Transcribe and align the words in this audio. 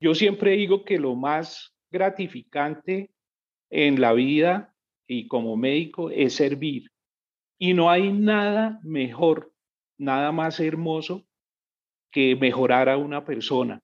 Yo 0.00 0.14
siempre 0.14 0.52
digo 0.52 0.84
que 0.84 0.98
lo 0.98 1.14
más 1.14 1.74
gratificante 1.90 3.10
en 3.68 4.00
la 4.00 4.14
vida 4.14 4.74
y 5.06 5.28
como 5.28 5.56
médico 5.56 6.10
es 6.10 6.34
servir. 6.34 6.90
Y 7.58 7.74
no 7.74 7.90
hay 7.90 8.10
nada 8.10 8.80
mejor, 8.82 9.52
nada 9.98 10.32
más 10.32 10.58
hermoso 10.58 11.26
que 12.10 12.34
mejorar 12.34 12.88
a 12.88 12.96
una 12.96 13.24
persona, 13.24 13.80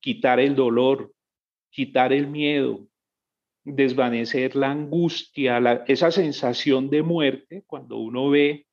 quitar 0.00 0.38
el 0.40 0.54
dolor, 0.54 1.14
quitar 1.70 2.12
el 2.12 2.26
miedo, 2.26 2.86
desvanecer 3.64 4.54
la 4.54 4.70
angustia, 4.70 5.58
esa 5.86 6.10
sensación 6.10 6.90
de 6.90 7.02
muerte 7.02 7.64
cuando 7.66 7.96
uno 7.96 8.28
ve 8.28 8.66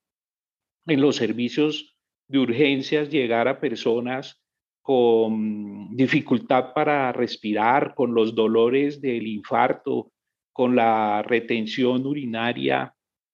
en 0.86 1.02
los 1.02 1.15
servicios 1.15 1.95
de 2.27 2.39
urgencias 2.39 3.09
llegar 3.09 3.47
a 3.47 3.59
personas 3.59 4.43
con 4.84 5.95
dificultad 5.95 6.73
para 6.73 7.11
respirar, 7.13 7.95
con 7.95 8.13
los 8.13 8.36
dolores 8.36 9.01
del 9.01 9.25
infarto, 9.25 10.11
con 10.51 10.75
la 10.75 11.23
retención 11.23 12.06
urinaria 12.06 12.93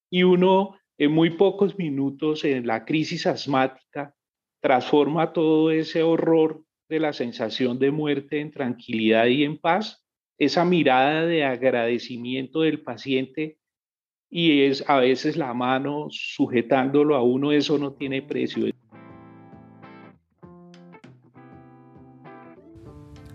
y 0.10 0.24
uno 0.24 0.78
en 0.98 1.12
muy 1.12 1.32
pocos 1.32 1.78
minutos 1.78 2.46
en 2.46 2.66
la 2.66 2.86
crisis 2.86 3.28
asmática 3.28 4.14
transforma 4.62 5.34
todo 5.34 5.72
ese 5.72 6.04
horror 6.04 6.64
de 6.88 7.00
la 7.00 7.14
sensación 7.14 7.80
de 7.80 7.92
muerte 7.92 8.40
en 8.40 8.52
tranquilidad 8.52 9.28
y 9.28 9.44
en 9.44 9.58
paz, 9.58 10.06
esa 10.38 10.66
mirada 10.66 11.26
de 11.26 11.44
agradecimiento 11.44 12.62
del 12.62 12.82
paciente 12.82 13.58
y 14.30 14.62
es 14.64 14.88
a 14.88 15.00
veces 15.00 15.36
la 15.38 15.54
mano 15.54 16.08
sujetándolo 16.12 17.16
a 17.16 17.24
uno, 17.24 17.52
eso 17.52 17.78
no 17.78 17.94
tiene 17.94 18.22
precio. 18.22 18.68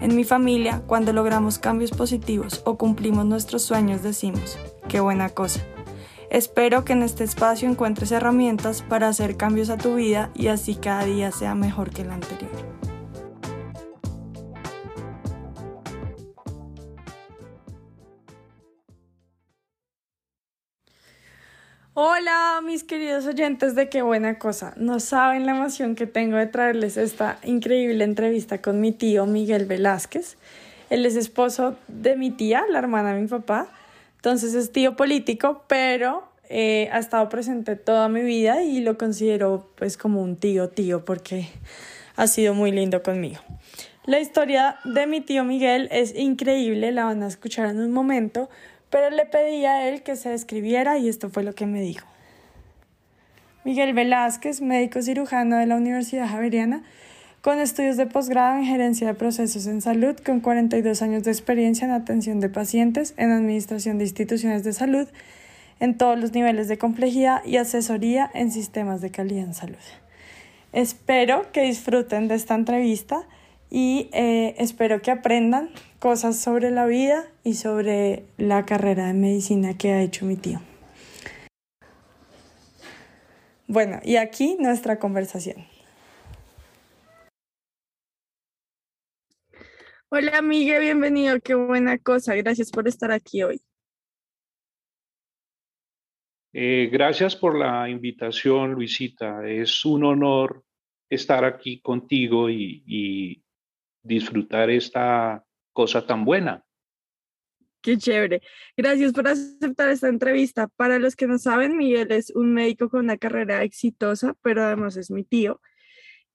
En 0.00 0.14
mi 0.14 0.24
familia, 0.24 0.82
cuando 0.86 1.12
logramos 1.12 1.58
cambios 1.58 1.90
positivos 1.90 2.62
o 2.64 2.76
cumplimos 2.76 3.24
nuestros 3.24 3.62
sueños, 3.62 4.02
decimos, 4.02 4.58
qué 4.88 5.00
buena 5.00 5.30
cosa. 5.30 5.60
Espero 6.30 6.84
que 6.84 6.92
en 6.92 7.02
este 7.02 7.24
espacio 7.24 7.68
encuentres 7.68 8.12
herramientas 8.12 8.82
para 8.82 9.08
hacer 9.08 9.36
cambios 9.36 9.70
a 9.70 9.78
tu 9.78 9.94
vida 9.94 10.30
y 10.34 10.48
así 10.48 10.74
cada 10.74 11.04
día 11.04 11.30
sea 11.30 11.54
mejor 11.54 11.90
que 11.90 12.02
el 12.02 12.10
anterior. 12.10 12.50
Hola 21.98 22.60
mis 22.62 22.84
queridos 22.84 23.24
oyentes 23.24 23.74
de 23.74 23.88
qué 23.88 24.02
buena 24.02 24.38
cosa. 24.38 24.74
No 24.76 25.00
saben 25.00 25.46
la 25.46 25.52
emoción 25.52 25.94
que 25.94 26.06
tengo 26.06 26.36
de 26.36 26.46
traerles 26.46 26.98
esta 26.98 27.38
increíble 27.42 28.04
entrevista 28.04 28.60
con 28.60 28.82
mi 28.82 28.92
tío 28.92 29.24
Miguel 29.24 29.64
Velázquez. 29.64 30.36
Él 30.90 31.06
es 31.06 31.16
esposo 31.16 31.74
de 31.88 32.14
mi 32.16 32.30
tía, 32.30 32.66
la 32.68 32.80
hermana 32.80 33.14
de 33.14 33.22
mi 33.22 33.28
papá. 33.28 33.68
Entonces 34.16 34.52
es 34.52 34.72
tío 34.72 34.94
político, 34.94 35.64
pero 35.68 36.28
eh, 36.50 36.90
ha 36.92 36.98
estado 36.98 37.30
presente 37.30 37.76
toda 37.76 38.10
mi 38.10 38.20
vida 38.20 38.62
y 38.62 38.82
lo 38.82 38.98
considero 38.98 39.66
pues 39.76 39.96
como 39.96 40.20
un 40.20 40.36
tío 40.36 40.68
tío 40.68 41.02
porque 41.02 41.48
ha 42.16 42.26
sido 42.26 42.52
muy 42.52 42.72
lindo 42.72 43.02
conmigo. 43.02 43.40
La 44.04 44.20
historia 44.20 44.76
de 44.84 45.06
mi 45.06 45.22
tío 45.22 45.44
Miguel 45.44 45.88
es 45.90 46.14
increíble, 46.14 46.92
la 46.92 47.06
van 47.06 47.22
a 47.22 47.26
escuchar 47.26 47.70
en 47.70 47.80
un 47.80 47.90
momento, 47.90 48.50
pero 48.96 49.10
le 49.10 49.26
pedí 49.26 49.66
a 49.66 49.86
él 49.90 50.02
que 50.02 50.16
se 50.16 50.30
describiera 50.30 50.96
y 50.96 51.10
esto 51.10 51.28
fue 51.28 51.42
lo 51.42 51.54
que 51.54 51.66
me 51.66 51.82
dijo. 51.82 52.06
Miguel 53.62 53.92
Velázquez, 53.92 54.62
médico 54.62 55.02
cirujano 55.02 55.58
de 55.58 55.66
la 55.66 55.76
Universidad 55.76 56.26
Javeriana, 56.26 56.82
con 57.42 57.58
estudios 57.58 57.98
de 57.98 58.06
posgrado 58.06 58.56
en 58.56 58.64
gerencia 58.64 59.06
de 59.06 59.12
procesos 59.12 59.66
en 59.66 59.82
salud, 59.82 60.16
con 60.24 60.40
42 60.40 61.02
años 61.02 61.24
de 61.24 61.30
experiencia 61.30 61.84
en 61.84 61.90
atención 61.90 62.40
de 62.40 62.48
pacientes, 62.48 63.12
en 63.18 63.32
administración 63.32 63.98
de 63.98 64.04
instituciones 64.04 64.64
de 64.64 64.72
salud, 64.72 65.06
en 65.78 65.98
todos 65.98 66.18
los 66.18 66.32
niveles 66.32 66.66
de 66.68 66.78
complejidad 66.78 67.44
y 67.44 67.58
asesoría 67.58 68.30
en 68.32 68.50
sistemas 68.50 69.02
de 69.02 69.10
calidad 69.10 69.44
en 69.44 69.52
salud. 69.52 69.76
Espero 70.72 71.52
que 71.52 71.64
disfruten 71.64 72.28
de 72.28 72.34
esta 72.36 72.54
entrevista 72.54 73.26
y 73.70 74.08
eh, 74.12 74.54
espero 74.58 75.02
que 75.02 75.10
aprendan 75.10 75.70
cosas 75.98 76.40
sobre 76.40 76.70
la 76.70 76.86
vida 76.86 77.26
y 77.42 77.54
sobre 77.54 78.24
la 78.38 78.64
carrera 78.64 79.06
de 79.06 79.14
medicina 79.14 79.76
que 79.76 79.92
ha 79.92 80.02
hecho 80.02 80.24
mi 80.24 80.36
tío. 80.36 80.60
Bueno, 83.66 84.00
y 84.04 84.16
aquí 84.16 84.56
nuestra 84.60 84.98
conversación. 84.98 85.66
Hola, 90.08 90.38
amiga, 90.38 90.78
bienvenido. 90.78 91.40
Qué 91.40 91.54
buena 91.56 91.98
cosa. 91.98 92.36
Gracias 92.36 92.70
por 92.70 92.86
estar 92.86 93.10
aquí 93.10 93.42
hoy. 93.42 93.60
Eh, 96.52 96.88
gracias 96.92 97.34
por 97.34 97.58
la 97.58 97.90
invitación, 97.90 98.72
Luisita. 98.72 99.46
Es 99.46 99.84
un 99.84 100.04
honor 100.04 100.64
estar 101.10 101.44
aquí 101.44 101.80
contigo 101.80 102.48
y 102.48 103.42
disfrutar 104.06 104.70
esta 104.70 105.44
cosa 105.72 106.06
tan 106.06 106.24
buena. 106.24 106.64
Qué 107.82 107.98
chévere. 107.98 108.42
Gracias 108.76 109.12
por 109.12 109.28
aceptar 109.28 109.90
esta 109.90 110.08
entrevista. 110.08 110.66
Para 110.68 110.98
los 110.98 111.14
que 111.14 111.26
no 111.26 111.38
saben, 111.38 111.76
Miguel 111.76 112.10
es 112.10 112.30
un 112.30 112.52
médico 112.52 112.88
con 112.88 113.00
una 113.00 113.16
carrera 113.16 113.62
exitosa, 113.62 114.34
pero 114.42 114.64
además 114.64 114.96
es 114.96 115.10
mi 115.10 115.22
tío. 115.22 115.60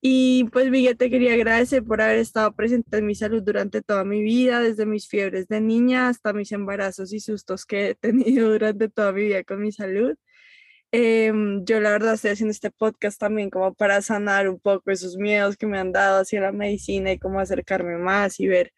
Y 0.00 0.44
pues 0.52 0.70
Miguel, 0.70 0.96
te 0.96 1.10
quería 1.10 1.34
agradecer 1.34 1.84
por 1.84 2.00
haber 2.00 2.18
estado 2.18 2.52
presente 2.54 2.96
en 2.96 3.06
mi 3.06 3.14
salud 3.14 3.42
durante 3.42 3.82
toda 3.82 4.04
mi 4.04 4.22
vida, 4.22 4.60
desde 4.60 4.86
mis 4.86 5.06
fiebres 5.06 5.46
de 5.46 5.60
niña 5.60 6.08
hasta 6.08 6.32
mis 6.32 6.50
embarazos 6.52 7.12
y 7.12 7.20
sustos 7.20 7.64
que 7.66 7.90
he 7.90 7.94
tenido 7.94 8.50
durante 8.50 8.88
toda 8.88 9.12
mi 9.12 9.22
vida 9.24 9.44
con 9.44 9.60
mi 9.60 9.72
salud. 9.72 10.16
Em, 10.92 11.64
yo 11.64 11.80
la 11.80 11.90
verdad 11.90 12.14
estoy 12.14 12.32
haciendo 12.32 12.52
este 12.52 12.70
podcast 12.70 13.18
también 13.18 13.48
como 13.50 13.72
para 13.74 14.02
sanar 14.02 14.48
un 14.48 14.60
poco 14.60 14.90
esos 14.90 15.16
miedos 15.16 15.56
que 15.56 15.66
me 15.66 15.78
han 15.78 15.90
dado 15.90 16.20
hacia 16.20 16.42
la 16.42 16.52
medicina 16.52 17.12
y 17.12 17.18
cómo 17.18 17.40
acercarme 17.40 17.96
más 17.96 18.38
y 18.40 18.46
ver 18.46 18.72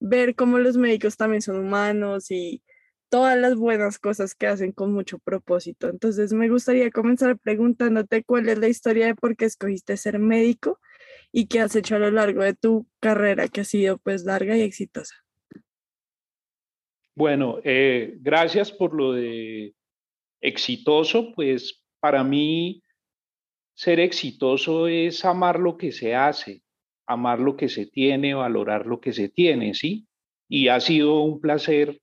ver 0.00 0.34
cómo 0.34 0.58
los 0.58 0.76
médicos 0.76 1.16
también 1.16 1.42
son 1.42 1.58
humanos 1.58 2.30
y 2.30 2.62
todas 3.10 3.38
las 3.38 3.56
buenas 3.56 3.98
cosas 3.98 4.34
que 4.34 4.46
hacen 4.46 4.72
con 4.72 4.92
mucho 4.92 5.18
propósito. 5.18 5.88
Entonces 5.88 6.32
me 6.32 6.48
gustaría 6.48 6.90
comenzar 6.90 7.38
preguntándote 7.38 8.24
cuál 8.24 8.48
es 8.48 8.58
la 8.58 8.68
historia 8.68 9.06
de 9.06 9.14
por 9.14 9.36
qué 9.36 9.44
escogiste 9.44 9.96
ser 9.96 10.18
médico 10.18 10.80
y 11.32 11.46
qué 11.46 11.60
has 11.60 11.76
hecho 11.76 11.96
a 11.96 11.98
lo 11.98 12.10
largo 12.10 12.42
de 12.42 12.54
tu 12.54 12.86
carrera 13.00 13.48
que 13.48 13.60
ha 13.60 13.64
sido 13.64 13.98
pues 13.98 14.24
larga 14.24 14.56
y 14.56 14.62
exitosa. 14.62 15.16
Bueno, 17.14 17.58
eh, 17.64 18.16
gracias 18.20 18.72
por 18.72 18.94
lo 18.94 19.12
de 19.12 19.74
exitoso, 20.40 21.32
pues 21.34 21.84
para 22.00 22.24
mí 22.24 22.82
ser 23.74 24.00
exitoso 24.00 24.88
es 24.88 25.24
amar 25.24 25.58
lo 25.58 25.76
que 25.76 25.92
se 25.92 26.14
hace, 26.14 26.62
amar 27.06 27.40
lo 27.40 27.56
que 27.56 27.68
se 27.68 27.86
tiene, 27.86 28.34
valorar 28.34 28.86
lo 28.86 29.00
que 29.00 29.12
se 29.12 29.28
tiene, 29.28 29.74
¿sí? 29.74 30.06
Y 30.48 30.68
ha 30.68 30.80
sido 30.80 31.20
un 31.20 31.40
placer 31.40 32.00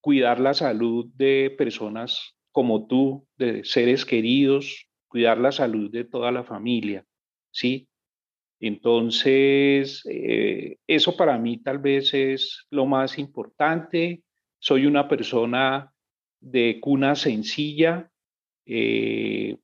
cuidar 0.00 0.40
la 0.40 0.54
salud 0.54 1.06
de 1.14 1.54
personas 1.56 2.36
como 2.50 2.86
tú, 2.86 3.26
de 3.36 3.64
seres 3.64 4.04
queridos, 4.04 4.88
cuidar 5.08 5.38
la 5.38 5.52
salud 5.52 5.90
de 5.90 6.04
toda 6.04 6.32
la 6.32 6.44
familia, 6.44 7.04
¿sí? 7.50 7.88
Entonces, 8.60 10.02
eh, 10.08 10.78
eso 10.86 11.16
para 11.16 11.36
mí 11.36 11.58
tal 11.62 11.78
vez 11.78 12.14
es 12.14 12.66
lo 12.70 12.86
más 12.86 13.18
importante. 13.18 14.22
Soy 14.60 14.86
una 14.86 15.08
persona 15.08 15.91
de 16.42 16.80
cuna 16.80 17.14
sencilla, 17.14 18.10
eh, 18.66 19.56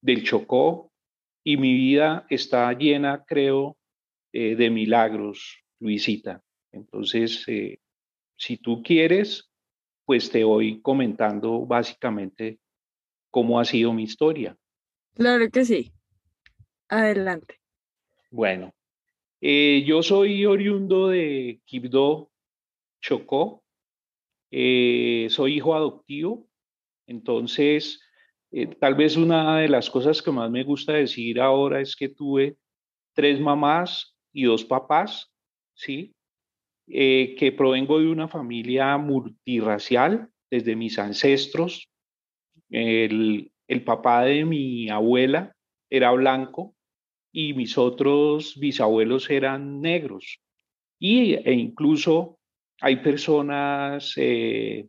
del 0.00 0.24
Chocó, 0.24 0.92
y 1.44 1.56
mi 1.56 1.74
vida 1.74 2.24
está 2.30 2.72
llena, 2.72 3.24
creo, 3.26 3.76
eh, 4.32 4.54
de 4.54 4.70
milagros, 4.70 5.64
Luisita. 5.80 6.42
Entonces, 6.70 7.44
eh, 7.48 7.80
si 8.36 8.58
tú 8.58 8.82
quieres, 8.82 9.50
pues 10.04 10.30
te 10.30 10.44
voy 10.44 10.80
comentando 10.80 11.66
básicamente 11.66 12.60
cómo 13.30 13.58
ha 13.58 13.64
sido 13.64 13.92
mi 13.92 14.04
historia. 14.04 14.56
Claro 15.14 15.50
que 15.50 15.64
sí. 15.64 15.92
Adelante. 16.88 17.56
Bueno, 18.30 18.72
yo 19.40 20.02
soy 20.02 20.46
oriundo 20.46 21.08
de 21.08 21.60
Quibdó, 21.64 22.30
Chocó. 23.00 23.64
Eh, 24.50 25.26
soy 25.30 25.56
hijo 25.56 25.74
adoptivo, 25.74 26.48
entonces 27.06 28.00
eh, 28.50 28.66
tal 28.66 28.94
vez 28.94 29.16
una 29.16 29.58
de 29.58 29.68
las 29.68 29.90
cosas 29.90 30.22
que 30.22 30.30
más 30.30 30.50
me 30.50 30.64
gusta 30.64 30.94
decir 30.94 31.40
ahora 31.40 31.80
es 31.80 31.94
que 31.94 32.08
tuve 32.08 32.56
tres 33.14 33.40
mamás 33.40 34.16
y 34.32 34.44
dos 34.44 34.64
papás, 34.64 35.30
¿sí? 35.74 36.14
Eh, 36.86 37.34
que 37.38 37.52
provengo 37.52 37.98
de 37.98 38.08
una 38.08 38.28
familia 38.28 38.96
multirracial 38.96 40.30
desde 40.50 40.76
mis 40.76 40.98
ancestros. 40.98 41.88
El, 42.70 43.52
el 43.66 43.84
papá 43.84 44.24
de 44.24 44.46
mi 44.46 44.88
abuela 44.88 45.54
era 45.90 46.10
blanco 46.12 46.74
y 47.32 47.52
mis 47.52 47.76
otros 47.76 48.58
bisabuelos 48.58 49.28
eran 49.28 49.80
negros. 49.82 50.40
Y, 50.98 51.34
e 51.34 51.52
incluso 51.52 52.37
hay 52.80 52.96
personas 52.96 54.12
eh, 54.16 54.88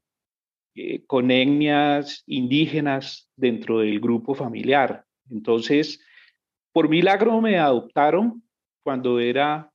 eh, 0.75 1.05
con 1.05 1.31
etnias 1.31 2.23
indígenas 2.27 3.29
dentro 3.35 3.79
del 3.79 3.99
grupo 3.99 4.35
familiar. 4.35 5.05
Entonces, 5.29 5.99
por 6.71 6.89
milagro 6.89 7.41
me 7.41 7.57
adoptaron 7.57 8.43
cuando 8.83 9.19
era 9.19 9.71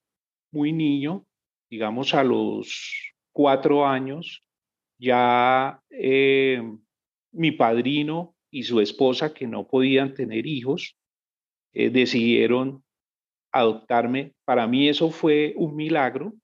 muy 0.52 0.72
niño, 0.72 1.26
digamos 1.70 2.14
a 2.14 2.22
los 2.22 3.14
cuatro 3.32 3.86
años, 3.86 4.44
ya 4.98 5.80
eh, 5.90 6.62
mi 7.32 7.50
padrino 7.50 8.36
y 8.50 8.62
su 8.62 8.80
esposa, 8.80 9.34
que 9.34 9.48
no 9.48 9.66
podían 9.66 10.14
tener 10.14 10.46
hijos, 10.46 10.96
decidieron 11.72 12.84
adoptarme. 13.50 14.32
Para 14.44 14.68
mí 14.68 14.88
eso 14.88 15.10
fue 15.10 15.54
un 15.56 15.74
milagro 15.74 16.34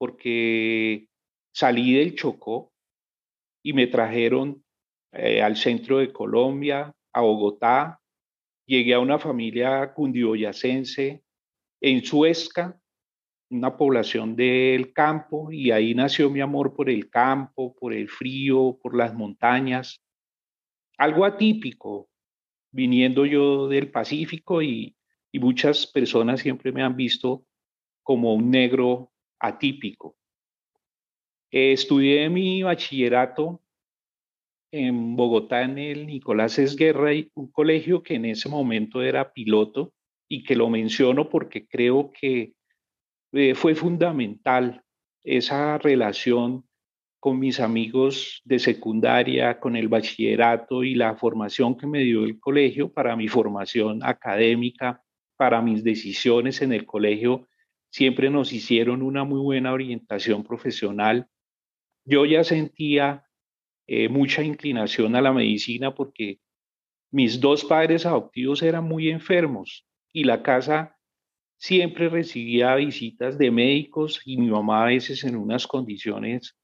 porque 0.00 1.08
salí 1.52 1.92
del 1.92 2.14
Chocó 2.14 2.72
y 3.62 3.74
me 3.74 3.86
trajeron 3.86 4.64
eh, 5.12 5.42
al 5.42 5.56
centro 5.56 5.98
de 5.98 6.10
Colombia, 6.10 6.94
a 7.12 7.20
Bogotá. 7.20 8.00
Llegué 8.66 8.94
a 8.94 8.98
una 8.98 9.18
familia 9.18 9.92
cundiboyacense 9.92 11.22
en 11.82 12.02
Suezca, 12.02 12.80
una 13.50 13.76
población 13.76 14.36
del 14.36 14.94
campo, 14.94 15.52
y 15.52 15.70
ahí 15.70 15.94
nació 15.94 16.30
mi 16.30 16.40
amor 16.40 16.74
por 16.74 16.88
el 16.88 17.10
campo, 17.10 17.76
por 17.78 17.92
el 17.92 18.08
frío, 18.08 18.78
por 18.82 18.96
las 18.96 19.12
montañas. 19.12 20.02
Algo 20.96 21.26
atípico, 21.26 22.08
viniendo 22.72 23.26
yo 23.26 23.68
del 23.68 23.90
Pacífico 23.90 24.62
y, 24.62 24.96
y 25.30 25.38
muchas 25.40 25.86
personas 25.86 26.40
siempre 26.40 26.72
me 26.72 26.82
han 26.82 26.96
visto 26.96 27.44
como 28.02 28.32
un 28.32 28.50
negro 28.50 29.10
atípico. 29.40 30.16
estudié 31.50 32.28
mi 32.30 32.62
bachillerato 32.62 33.60
en 34.72 35.16
Bogotá, 35.16 35.62
en 35.62 35.78
el 35.78 36.06
Nicolás 36.06 36.58
Esguerra, 36.58 37.10
un 37.34 37.50
colegio 37.50 38.02
que 38.02 38.14
en 38.14 38.26
ese 38.26 38.48
momento 38.48 39.02
era 39.02 39.32
piloto 39.32 39.92
y 40.28 40.44
que 40.44 40.54
lo 40.54 40.70
menciono 40.70 41.28
porque 41.28 41.66
creo 41.66 42.12
que 42.12 42.54
eh, 43.32 43.54
fue 43.54 43.74
fundamental 43.74 44.84
esa 45.24 45.76
relación 45.78 46.64
con 47.20 47.38
mis 47.38 47.60
amigos 47.60 48.40
de 48.44 48.58
secundaria, 48.58 49.60
con 49.60 49.76
el 49.76 49.88
bachillerato 49.88 50.82
y 50.82 50.94
la 50.94 51.16
formación 51.16 51.76
que 51.76 51.86
me 51.86 52.00
dio 52.00 52.24
el 52.24 52.40
colegio 52.40 52.92
para 52.92 53.14
mi 53.14 53.28
formación 53.28 54.02
académica, 54.02 55.02
para 55.36 55.60
mis 55.60 55.84
decisiones 55.84 56.62
en 56.62 56.72
el 56.72 56.86
colegio, 56.86 57.48
siempre 57.90 58.30
nos 58.30 58.52
hicieron 58.52 59.02
una 59.02 59.24
muy 59.24 59.40
buena 59.40 59.72
orientación 59.72 60.44
profesional. 60.44 61.28
Yo 62.04 62.24
ya 62.24 62.44
sentía 62.44 63.24
eh, 63.86 64.08
mucha 64.08 64.42
inclinación 64.42 65.16
a 65.16 65.20
la 65.20 65.32
medicina 65.32 65.94
porque 65.94 66.40
mis 67.10 67.40
dos 67.40 67.64
padres 67.64 68.06
adoptivos 68.06 68.62
eran 68.62 68.84
muy 68.84 69.10
enfermos 69.10 69.86
y 70.12 70.24
la 70.24 70.42
casa 70.42 70.96
siempre 71.58 72.08
recibía 72.08 72.74
visitas 72.76 73.36
de 73.36 73.50
médicos 73.50 74.22
y 74.24 74.36
mi 74.36 74.48
mamá 74.48 74.84
a 74.84 74.86
veces 74.86 75.24
en 75.24 75.36
unas 75.36 75.66
condiciones 75.66 76.56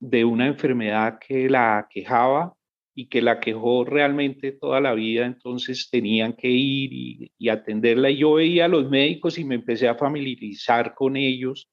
de 0.00 0.24
una 0.24 0.46
enfermedad 0.46 1.18
que 1.18 1.48
la 1.48 1.86
quejaba 1.88 2.53
y 2.94 3.08
que 3.08 3.20
la 3.20 3.40
quejó 3.40 3.84
realmente 3.84 4.52
toda 4.52 4.80
la 4.80 4.94
vida, 4.94 5.26
entonces 5.26 5.90
tenían 5.90 6.34
que 6.34 6.48
ir 6.48 7.30
y, 7.38 7.48
atenderla. 7.48 8.10
Y 8.10 8.18
yo 8.18 8.34
veía 8.34 8.66
a 8.66 8.68
los 8.68 8.88
médicos 8.88 9.38
y 9.38 9.44
me 9.44 9.56
empecé 9.56 9.88
a 9.88 9.96
familiarizar 9.96 10.94
con 10.94 11.16
ellos, 11.16 11.68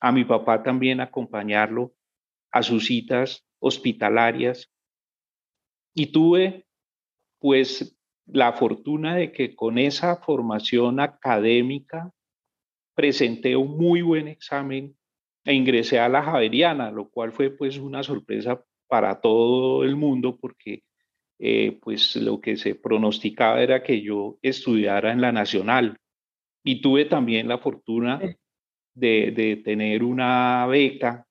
a 0.00 0.10
mi 0.12 0.24
papá 0.24 0.62
también 0.62 1.00
acompañarlo 1.00 1.94
a 2.50 2.62
sus 2.62 2.86
citas 2.86 3.46
hospitalarias. 3.60 4.70
Y 5.94 6.06
tuve 6.06 6.66
pues 7.38 7.96
la 8.26 8.52
fortuna 8.52 9.14
de 9.14 9.30
que 9.32 9.54
con 9.54 9.78
esa 9.78 10.16
formación 10.16 10.98
académica 10.98 12.12
presenté 12.94 13.56
un 13.56 13.78
muy 13.78 14.02
buen 14.02 14.26
examen 14.26 14.96
e 15.44 15.54
ingresé 15.54 16.00
a 16.00 16.08
la 16.08 16.22
Javeriana, 16.22 16.90
lo 16.90 17.08
cual 17.08 17.32
fue 17.32 17.50
pues 17.50 17.78
una 17.78 18.02
sorpresa 18.02 18.64
para 18.88 19.20
todo 19.20 19.84
el 19.84 19.96
mundo 19.96 20.36
porque 20.36 20.82
eh, 21.38 21.78
pues 21.82 22.16
lo 22.16 22.40
que 22.40 22.56
se 22.56 22.74
pronosticaba 22.74 23.62
era 23.62 23.82
que 23.82 24.00
yo 24.00 24.38
estudiara 24.42 25.12
en 25.12 25.20
la 25.20 25.32
Nacional 25.32 25.96
y 26.64 26.80
tuve 26.80 27.04
también 27.04 27.48
la 27.48 27.58
fortuna 27.58 28.20
de, 28.94 29.30
de 29.30 29.56
tener 29.56 30.02
una 30.02 30.66
beca 30.66 31.26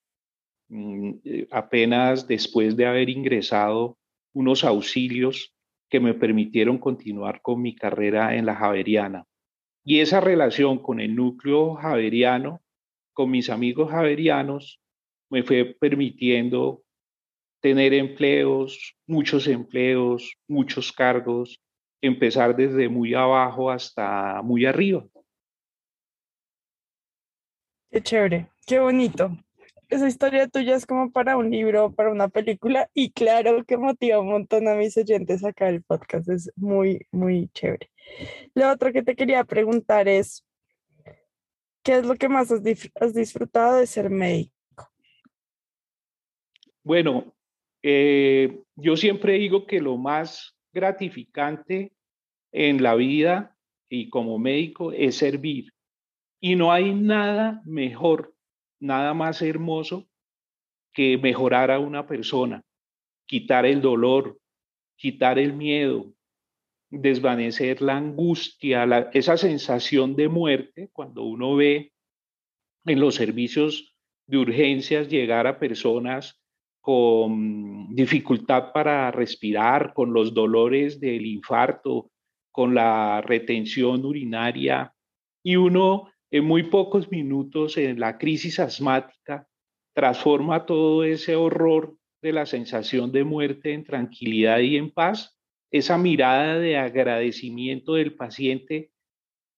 mm, 0.69 1.11
eh, 1.23 1.47
apenas 1.51 2.27
después 2.27 2.75
de 2.75 2.85
haber 2.85 3.09
ingresado 3.09 3.97
unos 4.33 4.63
auxilios 4.63 5.53
que 5.89 5.99
me 5.99 6.13
permitieron 6.13 6.77
continuar 6.77 7.41
con 7.41 7.61
mi 7.61 7.75
carrera 7.75 8.35
en 8.35 8.45
la 8.45 8.55
Javeriana. 8.55 9.25
Y 9.83 9.99
esa 9.99 10.19
relación 10.19 10.79
con 10.79 10.99
el 10.99 11.15
núcleo 11.15 11.75
javeriano 11.75 12.61
con 13.13 13.31
mis 13.31 13.49
amigos 13.49 13.91
javerianos 13.91 14.81
me 15.29 15.43
fue 15.43 15.63
permitiendo 15.79 16.83
tener 17.65 17.95
empleos, 17.95 18.95
muchos 19.07 19.47
empleos, 19.47 20.37
muchos 20.47 20.91
cargos, 20.91 21.59
empezar 21.99 22.55
desde 22.55 22.87
muy 22.87 23.15
abajo 23.15 23.71
hasta 23.71 24.39
muy 24.43 24.67
arriba. 24.67 25.03
Qué 27.89 28.03
chévere, 28.03 28.49
qué 28.67 28.77
bonito. 28.77 29.35
Esa 29.89 30.07
historia 30.07 30.47
tuya 30.47 30.75
es 30.75 30.85
como 30.85 31.11
para 31.11 31.37
un 31.37 31.49
libro, 31.49 31.91
para 31.91 32.11
una 32.11 32.27
película 32.27 32.87
y 32.93 33.09
claro 33.09 33.65
que 33.65 33.77
motiva 33.77 34.19
un 34.19 34.29
montón 34.29 34.67
a 34.67 34.75
mis 34.75 34.95
oyentes 34.95 35.43
a 35.43 35.47
sacar 35.47 35.69
el 35.69 35.81
podcast. 35.81 36.29
Es 36.29 36.51
muy, 36.55 37.07
muy 37.11 37.49
chévere. 37.55 37.89
Lo 38.53 38.69
otro 38.69 38.93
que 38.93 39.01
te 39.01 39.15
quería 39.15 39.43
preguntar 39.43 40.07
es, 40.07 40.45
¿Qué 41.81 41.97
es 41.97 42.05
lo 42.05 42.15
que 42.15 42.29
más 42.29 42.51
has, 42.51 43.13
disfrutado 43.13 43.77
de 43.77 43.85
ser 43.85 44.11
médico? 44.11 44.89
Bueno, 46.83 47.34
eh, 47.87 48.63
yo 48.75 48.97
siempre 48.97 49.33
digo 49.33 49.67
que 49.67 49.79
lo 49.79 49.95
más 49.95 50.57
gratificante 50.73 51.93
en 52.51 52.81
la 52.81 52.95
vida 52.95 53.55
y 53.87 54.09
como 54.09 54.39
médico 54.39 54.91
es 54.91 55.17
servir. 55.17 55.71
Y 56.41 56.55
no 56.55 56.71
hay 56.71 56.95
nada 56.95 57.61
mejor, 57.63 58.33
nada 58.79 59.13
más 59.13 59.39
hermoso 59.43 60.09
que 60.93 61.19
mejorar 61.19 61.69
a 61.69 61.77
una 61.77 62.07
persona, 62.07 62.63
quitar 63.27 63.67
el 63.67 63.81
dolor, 63.81 64.39
quitar 64.95 65.37
el 65.37 65.53
miedo, 65.53 66.11
desvanecer 66.89 67.83
la 67.83 67.97
angustia, 67.97 69.11
esa 69.13 69.37
sensación 69.37 70.15
de 70.15 70.27
muerte 70.27 70.89
cuando 70.91 71.21
uno 71.21 71.55
ve 71.55 71.93
en 72.83 72.99
los 72.99 73.13
servicios 73.13 73.95
de 74.25 74.39
urgencias 74.39 75.07
llegar 75.07 75.45
a 75.45 75.59
personas 75.59 76.41
con 76.85 77.95
dificultad 77.95 78.71
para 78.71 79.09
respirar, 79.09 79.91
con 79.95 80.13
los 80.13 80.35
dolores 80.35 80.99
del 80.99 81.25
infarto, 81.25 82.11
con 82.51 82.75
la 82.75 83.21
retención 83.21 84.05
urinaria 84.05 84.93
y 85.43 85.55
uno 85.55 86.11
en 86.29 86.45
muy 86.45 86.61
pocos 86.61 87.09
minutos 87.09 87.77
en 87.77 87.99
la 87.99 88.19
crisis 88.19 88.59
asmática 88.59 89.47
transforma 89.95 90.67
todo 90.67 91.03
ese 91.03 91.35
horror 91.35 91.97
de 92.21 92.33
la 92.33 92.45
sensación 92.45 93.11
de 93.11 93.23
muerte 93.23 93.73
en 93.73 93.83
tranquilidad 93.83 94.59
y 94.59 94.77
en 94.77 94.91
paz 94.91 95.35
esa 95.71 95.97
mirada 95.97 96.59
de 96.59 96.77
agradecimiento 96.77 97.95
del 97.95 98.13
paciente 98.13 98.91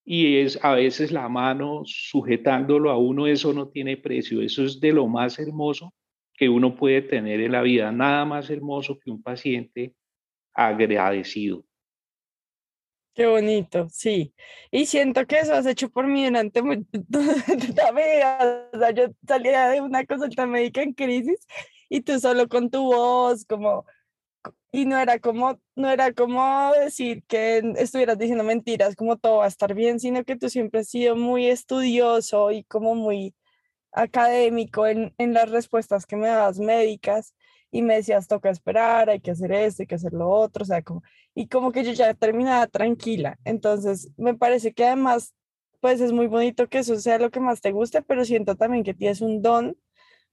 y 0.06 0.38
es 0.38 0.64
a 0.64 0.76
veces 0.76 1.12
la 1.12 1.28
mano 1.28 1.82
sujetándolo 1.84 2.90
a 2.90 2.98
uno, 2.98 3.28
eso 3.28 3.52
no 3.52 3.68
tiene 3.68 3.98
precio, 3.98 4.42
eso 4.42 4.64
es 4.64 4.80
de 4.80 4.94
lo 4.94 5.08
más 5.08 5.40
hermoso 5.40 5.94
que 6.38 6.48
uno 6.48 6.76
puede 6.76 7.02
tener 7.02 7.42
en 7.42 7.52
la 7.52 7.64
vida, 7.64 7.92
nada 7.92 8.24
más 8.24 8.50
hermoso 8.50 8.98
que 9.00 9.10
un 9.10 9.22
paciente 9.22 9.96
agradecido. 10.54 11.66
Qué 13.16 13.26
bonito, 13.26 13.88
sí. 13.90 14.32
Y 14.70 14.86
siento 14.86 15.26
que 15.26 15.40
eso 15.40 15.56
has 15.56 15.66
hecho 15.66 15.90
por 15.90 16.06
mí 16.06 16.26
durante 16.26 16.62
mucho 16.62 16.86
vida. 16.94 18.70
O 18.72 18.78
sea, 18.78 18.92
yo 18.92 19.08
salía 19.28 19.70
de 19.70 19.82
una 19.82 20.06
consulta 20.06 20.46
médica 20.46 20.84
en 20.84 20.94
crisis 20.94 21.48
y 21.90 22.02
tú 22.02 22.20
solo 22.20 22.48
con 22.48 22.70
tu 22.70 22.84
voz, 22.84 23.44
como, 23.46 23.86
y 24.72 24.86
no 24.86 25.00
era 25.00 25.18
como, 25.18 25.60
no 25.76 25.90
era 25.90 26.14
como 26.14 26.72
decir 26.74 27.24
que 27.28 27.64
estuvieras 27.78 28.20
diciendo 28.20 28.44
mentiras, 28.44 28.96
como 28.96 29.18
todo 29.18 29.38
va 29.38 29.46
a 29.46 29.48
estar 29.48 29.74
bien, 29.74 30.00
sino 30.00 30.24
que 30.24 30.36
tú 30.36 30.48
siempre 30.48 30.82
has 30.82 30.90
sido 30.90 31.16
muy 31.16 31.48
estudioso 31.48 32.52
y 32.52 32.64
como 32.66 32.94
muy 32.94 33.34
académico 33.92 34.88
en, 34.88 35.14
en 35.18 35.34
las 35.34 35.50
respuestas 35.50 36.06
que 36.06 36.16
me 36.16 36.28
dabas 36.28 36.60
médicas 36.60 37.36
y 37.72 37.82
me 37.82 37.96
decías, 37.96 38.28
toca 38.28 38.50
esperar, 38.50 39.10
hay 39.10 39.20
que 39.20 39.32
hacer 39.32 39.52
esto, 39.52 39.84
hay 39.84 39.88
que 39.88 39.96
hacer 39.96 40.14
lo 40.14 40.30
otro, 40.30 40.64
o 40.64 40.66
sea, 40.66 40.82
como, 40.82 41.04
y 41.36 41.48
como 41.48 41.72
que 41.72 41.84
yo 41.84 41.92
ya 41.92 42.14
terminaba 42.14 42.68
tranquila. 42.68 43.38
Entonces, 43.44 44.10
me 44.18 44.34
parece 44.36 44.74
que 44.74 44.86
además, 44.86 45.34
pues 45.80 46.02
es 46.02 46.12
muy 46.12 46.28
bonito 46.28 46.68
que 46.70 46.80
eso 46.80 46.98
sea 46.98 47.20
lo 47.20 47.30
que 47.30 47.40
más 47.40 47.62
te 47.62 47.72
guste, 47.72 48.02
pero 48.02 48.26
siento 48.26 48.56
también 48.56 48.84
que 48.84 48.94
tienes 48.94 49.22
un 49.22 49.42
don 49.42 49.78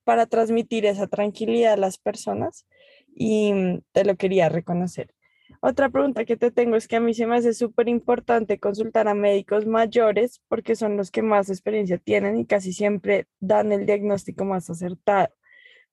para 0.05 0.27
transmitir 0.27 0.87
esa 0.87 1.07
tranquilidad 1.07 1.75
a 1.75 1.77
las 1.77 1.99
personas 1.99 2.67
y 3.15 3.53
mm, 3.53 3.83
te 3.93 4.05
lo 4.05 4.17
quería 4.17 4.49
reconocer. 4.49 5.14
Otra 5.61 5.89
pregunta 5.91 6.25
que 6.25 6.37
te 6.37 6.51
tengo 6.51 6.77
es 6.77 6.89
que 6.89 6.97
a 6.97 7.01
mí 7.01 7.15
se 7.15 7.27
me 7.27 7.37
hace 7.37 7.55
súper 7.55 7.89
importante 7.89 8.59
consultar 8.59 9.09
a 9.09 9.15
médicos 9.15 9.67
mayores 9.67 10.43
porque 10.49 10.77
son 10.77 10.97
los 10.97 11.11
que 11.11 11.23
más 11.23 11.51
experiencia 11.51 11.99
tienen 11.99 12.39
y 12.39 12.47
casi 12.47 12.73
siempre 12.73 13.27
dan 13.41 13.73
el 13.73 13.87
diagnóstico 13.87 14.45
más 14.45 14.69
acertado. 14.71 15.29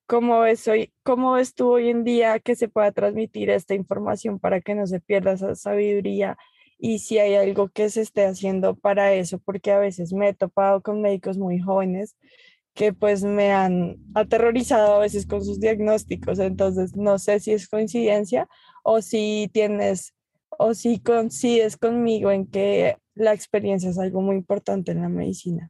¿Cómo 0.05 0.41
ves, 0.41 0.67
hoy, 0.67 0.93
¿Cómo 1.03 1.33
ves 1.33 1.53
tú 1.55 1.71
hoy 1.71 1.89
en 1.89 2.03
día 2.03 2.39
que 2.39 2.55
se 2.55 2.67
pueda 2.67 2.91
transmitir 2.91 3.49
esta 3.49 3.75
información 3.75 4.39
para 4.39 4.59
que 4.61 4.75
no 4.75 4.85
se 4.87 4.99
pierda 4.99 5.33
esa 5.33 5.55
sabiduría? 5.55 6.37
Y 6.77 6.99
si 6.99 7.19
hay 7.19 7.35
algo 7.35 7.69
que 7.69 7.89
se 7.89 8.01
esté 8.01 8.25
haciendo 8.25 8.75
para 8.75 9.13
eso, 9.13 9.39
porque 9.39 9.71
a 9.71 9.79
veces 9.79 10.13
me 10.13 10.29
he 10.29 10.33
topado 10.33 10.81
con 10.81 11.01
médicos 11.01 11.37
muy 11.37 11.59
jóvenes 11.59 12.17
que 12.73 12.93
pues 12.93 13.23
me 13.23 13.51
han 13.51 13.97
aterrorizado 14.15 14.95
a 14.95 14.99
veces 14.99 15.25
con 15.25 15.43
sus 15.43 15.59
diagnósticos. 15.59 16.39
Entonces, 16.39 16.95
no 16.95 17.19
sé 17.19 17.39
si 17.39 17.51
es 17.51 17.67
coincidencia 17.67 18.47
o 18.83 19.01
si 19.01 19.49
tienes 19.53 20.13
o 20.57 20.73
si 20.73 20.99
coincides 20.99 21.77
conmigo 21.77 22.31
en 22.31 22.45
que 22.45 22.97
la 23.15 23.33
experiencia 23.33 23.89
es 23.89 23.97
algo 23.97 24.21
muy 24.21 24.35
importante 24.35 24.91
en 24.91 25.01
la 25.01 25.09
medicina. 25.09 25.69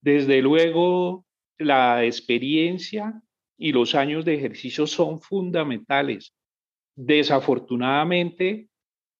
Desde 0.00 0.42
luego, 0.42 1.24
la 1.58 2.04
experiencia 2.04 3.22
y 3.56 3.72
los 3.72 3.94
años 3.94 4.24
de 4.24 4.34
ejercicio 4.34 4.86
son 4.86 5.20
fundamentales. 5.20 6.34
Desafortunadamente, 6.96 8.68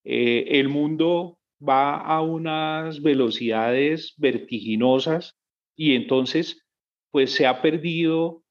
eh, 0.03 0.45
el 0.47 0.69
mundo 0.69 1.39
va 1.61 1.97
a 1.97 2.21
unas 2.21 3.01
velocidades 3.01 4.13
vertiginosas 4.17 5.37
y 5.75 5.95
entonces, 5.95 6.65
pues 7.11 7.33
se 7.33 7.45
ha 7.45 7.61
perdido 7.61 8.43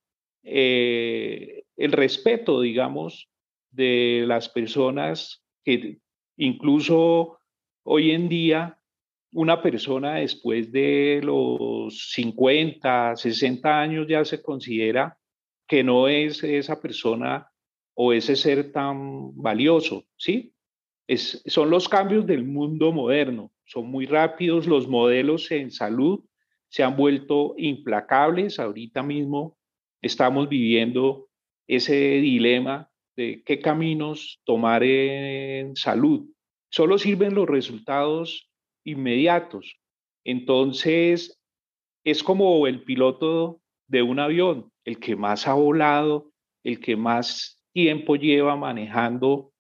eh, 0.43 1.65
el 1.77 1.93
respeto, 1.93 2.61
digamos, 2.61 3.29
de 3.71 4.25
las 4.27 4.49
personas 4.49 5.45
que 5.65 5.99
incluso 6.37 7.39
hoy 7.85 8.11
en 8.11 8.29
día 8.29 8.79
una 9.33 9.63
persona 9.63 10.17
después 10.17 10.71
de 10.73 11.21
los 11.23 12.11
50, 12.13 13.17
60 13.17 13.81
años 13.81 14.07
ya 14.07 14.25
se 14.25 14.43
considera 14.43 15.19
que 15.67 15.83
no 15.83 16.09
es 16.09 16.45
esa 16.45 16.81
persona 16.81 17.51
o 17.95 18.13
ese 18.13 18.37
ser 18.37 18.73
tan 18.73 19.35
valioso, 19.37 20.05
¿sí? 20.17 20.55
Es, 21.07 21.43
son 21.47 21.71
los 21.71 21.89
cambios 21.89 22.27
del 22.27 22.45
mundo 22.45 22.93
moderno, 22.93 23.53
son 23.65 23.91
muy 23.91 24.07
rápidos, 24.07 24.67
los 24.67 24.87
modelos 24.87 25.51
en 25.51 25.71
salud 25.71 26.25
se 26.73 26.83
han 26.83 26.97
vuelto 26.97 27.55
implacables, 27.59 28.59
ahorita 28.59 29.03
mismo 29.03 29.59
estamos 30.01 30.49
viviendo 30.49 31.29
ese 31.69 31.95
dilema 31.95 32.91
de 33.15 33.43
qué 33.45 33.61
caminos 33.61 34.41
tomar 34.45 34.83
en 34.83 35.77
salud. 35.77 36.31
Solo 36.71 36.97
sirven 36.97 37.35
los 37.35 37.47
resultados 37.47 38.51
inmediatos. 38.85 39.77
Entonces, 40.25 41.39
es 42.05 42.23
como 42.23 42.67
el 42.67 42.83
piloto 42.85 43.61
de 43.87 44.01
un 44.01 44.19
avión, 44.19 44.73
el 44.87 44.99
que 44.99 45.15
más 45.15 45.47
ha 45.47 45.53
volado, 45.53 46.33
el 46.65 46.81
que 46.81 46.97
más 46.97 47.63
tiempo 47.75 48.17
lleva 48.17 48.57
manejando 48.57 49.53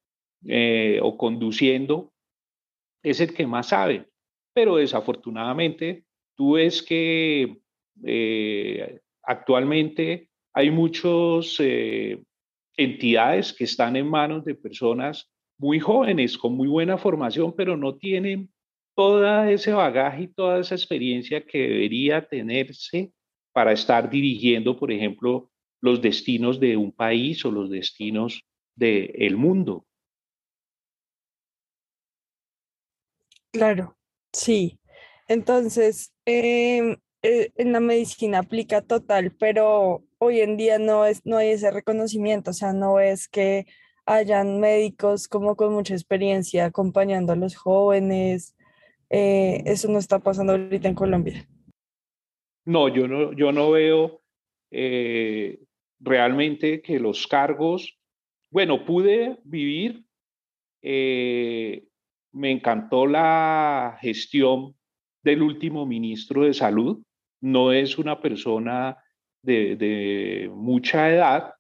eh, 0.47 0.99
o 1.02 1.19
conduciendo, 1.19 2.11
es 3.02 3.21
el 3.21 3.35
que 3.35 3.47
más 3.47 3.69
sabe. 3.69 4.09
Pero 4.54 4.76
desafortunadamente, 4.76 6.07
tú 6.34 6.52
ves 6.52 6.82
que 6.82 7.58
eh, 8.04 9.00
actualmente 9.22 10.28
hay 10.52 10.70
muchas 10.70 11.56
eh, 11.60 12.22
entidades 12.76 13.52
que 13.52 13.64
están 13.64 13.96
en 13.96 14.08
manos 14.08 14.44
de 14.44 14.54
personas 14.54 15.30
muy 15.58 15.80
jóvenes, 15.80 16.36
con 16.36 16.54
muy 16.56 16.68
buena 16.68 16.98
formación, 16.98 17.54
pero 17.56 17.76
no 17.76 17.96
tienen 17.96 18.50
todo 18.94 19.44
ese 19.44 19.72
bagaje 19.72 20.24
y 20.24 20.28
toda 20.28 20.60
esa 20.60 20.74
experiencia 20.74 21.44
que 21.46 21.58
debería 21.58 22.26
tenerse 22.26 23.12
para 23.52 23.72
estar 23.72 24.10
dirigiendo, 24.10 24.76
por 24.76 24.90
ejemplo, 24.90 25.50
los 25.80 26.00
destinos 26.00 26.60
de 26.60 26.76
un 26.76 26.92
país 26.92 27.44
o 27.44 27.50
los 27.50 27.70
destinos 27.70 28.42
del 28.74 29.36
mundo. 29.36 29.86
Claro, 33.52 33.96
sí. 34.32 34.78
Entonces, 35.32 36.12
em, 36.26 36.96
eh, 37.22 37.52
en 37.56 37.72
la 37.72 37.80
medicina 37.80 38.40
aplica 38.40 38.82
total, 38.82 39.34
pero 39.38 40.04
hoy 40.18 40.40
en 40.40 40.58
día 40.58 40.78
no, 40.78 41.06
es, 41.06 41.24
no 41.24 41.38
hay 41.38 41.52
ese 41.52 41.70
reconocimiento, 41.70 42.50
o 42.50 42.52
sea, 42.52 42.74
no 42.74 43.00
es 43.00 43.28
que 43.28 43.64
hayan 44.04 44.60
médicos 44.60 45.28
como 45.28 45.56
con 45.56 45.72
mucha 45.72 45.94
experiencia 45.94 46.66
acompañando 46.66 47.32
a 47.32 47.36
los 47.36 47.56
jóvenes, 47.56 48.54
eh, 49.08 49.62
eso 49.64 49.88
no 49.88 49.98
está 49.98 50.18
pasando 50.18 50.52
ahorita 50.52 50.88
en 50.88 50.94
Colombia. 50.94 51.48
No, 52.66 52.88
yo 52.88 53.08
no, 53.08 53.32
yo 53.32 53.52
no 53.52 53.70
veo 53.70 54.20
eh, 54.70 55.60
realmente 55.98 56.82
que 56.82 56.98
los 56.98 57.26
cargos, 57.26 57.98
bueno, 58.50 58.84
pude 58.84 59.38
vivir, 59.44 60.04
me 60.82 62.50
encantó 62.50 63.06
la 63.06 63.96
gestión 64.02 64.76
del 65.23 65.43
último 65.43 65.87
ministro 65.87 66.45
de 66.45 66.55
salud, 66.55 67.02
no 67.41 67.73
es 67.73 67.99
una 67.99 68.21
persona 68.21 68.97
de, 69.43 70.50
mucha 70.55 71.11
edad, 71.11 71.55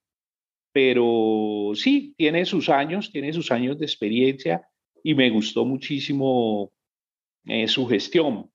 pero 0.72 1.72
sí, 1.74 2.14
tiene 2.16 2.44
sus 2.44 2.68
años, 2.68 3.10
tiene 3.10 3.32
sus 3.32 3.50
años 3.50 3.78
de 3.78 3.84
experiencia 3.84 4.66
y 5.02 5.14
me 5.14 5.30
gustó 5.30 5.64
muchísimo 5.64 6.72
eh, 7.46 7.68
su 7.68 7.86
gestión. 7.86 8.50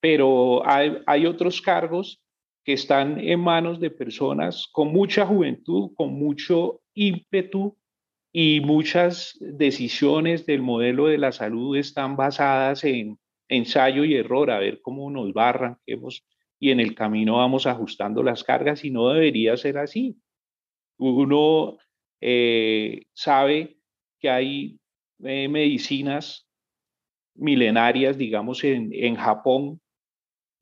Pero 0.00 0.62
hay 0.64 1.26
otros 1.26 1.60
cargos 1.60 2.22
que 2.64 2.72
están 2.72 3.20
en 3.20 3.40
manos 3.40 3.80
de 3.80 3.90
personas 3.90 4.66
con 4.72 4.92
mucha 4.92 5.26
juventud, 5.26 5.90
con 5.94 6.14
mucho 6.14 6.80
ímpetu 6.94 7.76
y 8.32 8.60
muchas 8.60 9.36
decisiones 9.40 10.46
del 10.46 10.62
modelo 10.62 11.06
de 11.06 11.18
la 11.18 11.32
salud 11.32 11.76
están 11.76 12.16
basadas 12.16 12.84
en 12.84 13.18
ensayo 13.50 14.04
y 14.04 14.14
error, 14.14 14.50
a 14.50 14.58
ver 14.58 14.80
cómo 14.80 15.10
nos 15.10 15.32
barranquemos 15.34 16.24
y 16.58 16.70
en 16.70 16.80
el 16.80 16.94
camino 16.94 17.36
vamos 17.36 17.66
ajustando 17.66 18.22
las 18.22 18.44
cargas 18.44 18.84
y 18.84 18.90
no 18.90 19.08
debería 19.08 19.56
ser 19.56 19.78
así. 19.78 20.16
Uno 20.98 21.76
eh, 22.20 23.02
sabe 23.12 23.78
que 24.18 24.30
hay 24.30 24.78
eh, 25.22 25.48
medicinas 25.48 26.46
milenarias, 27.34 28.18
digamos, 28.18 28.64
en, 28.64 28.90
en 28.92 29.16
Japón, 29.16 29.80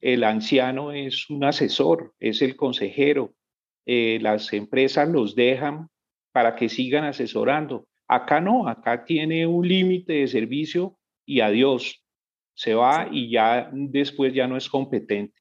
el 0.00 0.22
anciano 0.22 0.92
es 0.92 1.28
un 1.28 1.44
asesor, 1.44 2.14
es 2.20 2.40
el 2.42 2.56
consejero. 2.56 3.34
Eh, 3.84 4.18
las 4.20 4.52
empresas 4.52 5.08
los 5.08 5.34
dejan 5.34 5.88
para 6.32 6.54
que 6.54 6.68
sigan 6.68 7.04
asesorando. 7.04 7.88
Acá 8.06 8.40
no, 8.40 8.68
acá 8.68 9.04
tiene 9.04 9.46
un 9.46 9.66
límite 9.66 10.12
de 10.14 10.28
servicio 10.28 10.98
y 11.26 11.40
adiós. 11.40 12.04
Se 12.58 12.74
va 12.74 13.06
y 13.12 13.30
ya 13.30 13.70
después 13.72 14.34
ya 14.34 14.48
no 14.48 14.56
es 14.56 14.68
competente. 14.68 15.32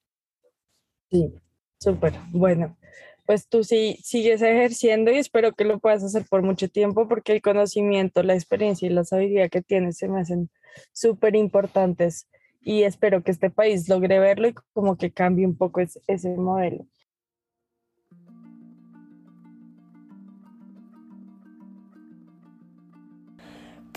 Sí, 1.09 1.33
súper. 1.79 2.13
Bueno, 2.31 2.77
pues 3.25 3.47
tú 3.47 3.63
sí 3.63 3.97
sigues 4.03 4.43
ejerciendo 4.43 5.11
y 5.11 5.17
espero 5.17 5.53
que 5.53 5.63
lo 5.63 5.79
puedas 5.79 6.03
hacer 6.03 6.25
por 6.29 6.43
mucho 6.43 6.69
tiempo 6.69 7.07
porque 7.07 7.33
el 7.33 7.41
conocimiento, 7.41 8.21
la 8.21 8.35
experiencia 8.35 8.87
y 8.87 8.91
la 8.91 9.03
sabiduría 9.03 9.49
que 9.49 9.63
tienes 9.63 9.97
se 9.97 10.07
me 10.07 10.19
hacen 10.19 10.51
súper 10.93 11.35
importantes 11.35 12.27
y 12.61 12.83
espero 12.83 13.23
que 13.23 13.31
este 13.31 13.49
país 13.49 13.89
logre 13.89 14.19
verlo 14.19 14.49
y 14.49 14.53
como 14.71 14.95
que 14.95 15.11
cambie 15.11 15.47
un 15.47 15.57
poco 15.57 15.79
ese, 15.79 15.99
ese 16.05 16.29
modelo. 16.35 16.85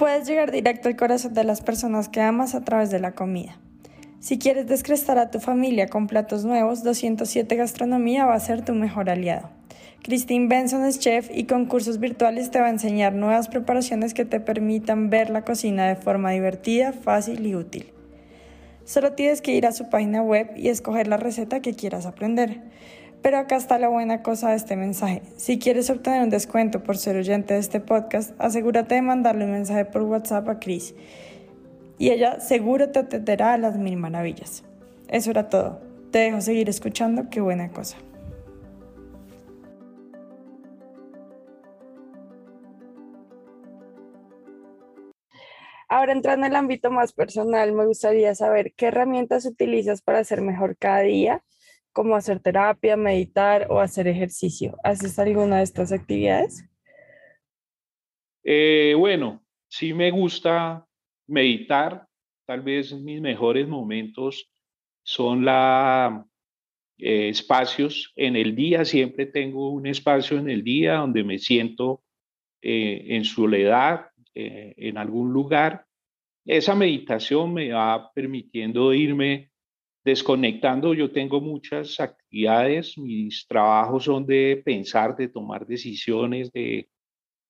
Puedes 0.00 0.26
llegar 0.26 0.50
directo 0.50 0.88
al 0.88 0.96
corazón 0.96 1.34
de 1.34 1.44
las 1.44 1.60
personas 1.60 2.08
que 2.08 2.22
amas 2.22 2.54
a 2.54 2.62
través 2.62 2.88
de 2.90 3.00
la 3.00 3.12
comida. 3.12 3.58
Si 4.18 4.38
quieres 4.38 4.66
descrestar 4.66 5.18
a 5.18 5.30
tu 5.30 5.40
familia 5.40 5.88
con 5.88 6.06
platos 6.06 6.42
nuevos, 6.46 6.82
207 6.82 7.54
Gastronomía 7.54 8.24
va 8.24 8.32
a 8.32 8.40
ser 8.40 8.64
tu 8.64 8.72
mejor 8.72 9.10
aliado. 9.10 9.50
Christine 10.02 10.48
Benson 10.48 10.86
es 10.86 11.00
chef 11.00 11.28
y 11.30 11.44
con 11.44 11.66
cursos 11.66 12.00
virtuales 12.00 12.50
te 12.50 12.60
va 12.60 12.68
a 12.68 12.70
enseñar 12.70 13.12
nuevas 13.12 13.48
preparaciones 13.48 14.14
que 14.14 14.24
te 14.24 14.40
permitan 14.40 15.10
ver 15.10 15.28
la 15.28 15.44
cocina 15.44 15.86
de 15.86 15.96
forma 15.96 16.30
divertida, 16.30 16.94
fácil 16.94 17.44
y 17.44 17.54
útil. 17.54 17.92
Solo 18.86 19.12
tienes 19.12 19.42
que 19.42 19.52
ir 19.52 19.66
a 19.66 19.72
su 19.72 19.90
página 19.90 20.22
web 20.22 20.50
y 20.56 20.68
escoger 20.68 21.08
la 21.08 21.18
receta 21.18 21.60
que 21.60 21.74
quieras 21.74 22.06
aprender. 22.06 22.62
Pero 23.22 23.38
acá 23.38 23.56
está 23.56 23.78
la 23.78 23.88
buena 23.88 24.22
cosa 24.22 24.50
de 24.50 24.56
este 24.56 24.76
mensaje. 24.76 25.22
Si 25.36 25.58
quieres 25.58 25.90
obtener 25.90 26.22
un 26.22 26.30
descuento 26.30 26.82
por 26.82 26.96
ser 26.96 27.16
oyente 27.16 27.54
de 27.54 27.60
este 27.60 27.80
podcast, 27.80 28.32
asegúrate 28.38 28.94
de 28.94 29.02
mandarle 29.02 29.44
un 29.44 29.52
mensaje 29.52 29.84
por 29.84 30.02
WhatsApp 30.02 30.48
a 30.48 30.58
Chris. 30.58 30.94
Y 31.98 32.10
ella 32.10 32.40
seguro 32.40 32.90
te 32.90 33.00
atenderá 33.00 33.52
a 33.52 33.58
las 33.58 33.76
mil 33.76 33.96
maravillas. 33.98 34.64
Eso 35.08 35.30
era 35.30 35.50
todo. 35.50 35.80
Te 36.10 36.20
dejo 36.20 36.40
seguir 36.40 36.70
escuchando. 36.70 37.28
Qué 37.28 37.42
buena 37.42 37.70
cosa. 37.70 37.98
Ahora 45.92 46.12
entrando 46.12 46.46
en 46.46 46.52
el 46.52 46.56
ámbito 46.56 46.92
más 46.92 47.12
personal, 47.12 47.72
me 47.72 47.84
gustaría 47.84 48.32
saber 48.36 48.72
qué 48.76 48.86
herramientas 48.86 49.44
utilizas 49.44 50.02
para 50.02 50.22
ser 50.22 50.40
mejor 50.40 50.76
cada 50.76 51.00
día, 51.00 51.42
como 51.92 52.14
hacer 52.14 52.40
terapia, 52.40 52.96
meditar 52.96 53.66
o 53.70 53.80
hacer 53.80 54.06
ejercicio. 54.08 54.76
¿Haces 54.84 55.18
alguna 55.18 55.58
de 55.58 55.64
estas 55.64 55.92
actividades? 55.92 56.64
Eh, 58.44 58.94
bueno, 58.96 59.42
sí 59.68 59.92
me 59.92 60.10
gusta 60.10 60.86
meditar. 61.26 62.06
Tal 62.46 62.62
vez 62.62 62.92
mis 62.92 63.20
mejores 63.20 63.68
momentos 63.68 64.50
son 65.02 65.44
los 65.44 66.24
eh, 66.98 67.28
espacios 67.28 68.12
en 68.16 68.36
el 68.36 68.54
día. 68.54 68.84
Siempre 68.84 69.26
tengo 69.26 69.70
un 69.70 69.86
espacio 69.86 70.38
en 70.38 70.50
el 70.50 70.64
día 70.64 70.96
donde 70.96 71.24
me 71.24 71.38
siento 71.38 72.02
eh, 72.62 73.16
en 73.16 73.24
soledad, 73.24 74.10
eh, 74.34 74.74
en 74.76 74.98
algún 74.98 75.32
lugar, 75.32 75.86
esa 76.44 76.74
meditación 76.74 77.54
me 77.54 77.72
va 77.72 78.12
permitiendo 78.12 78.92
irme 78.92 79.49
desconectando. 80.04 80.94
Yo 80.94 81.10
tengo 81.10 81.40
muchas 81.40 82.00
actividades, 82.00 82.96
mis 82.98 83.46
trabajos 83.46 84.04
son 84.04 84.26
de 84.26 84.60
pensar, 84.64 85.16
de 85.16 85.28
tomar 85.28 85.66
decisiones, 85.66 86.52
de, 86.52 86.88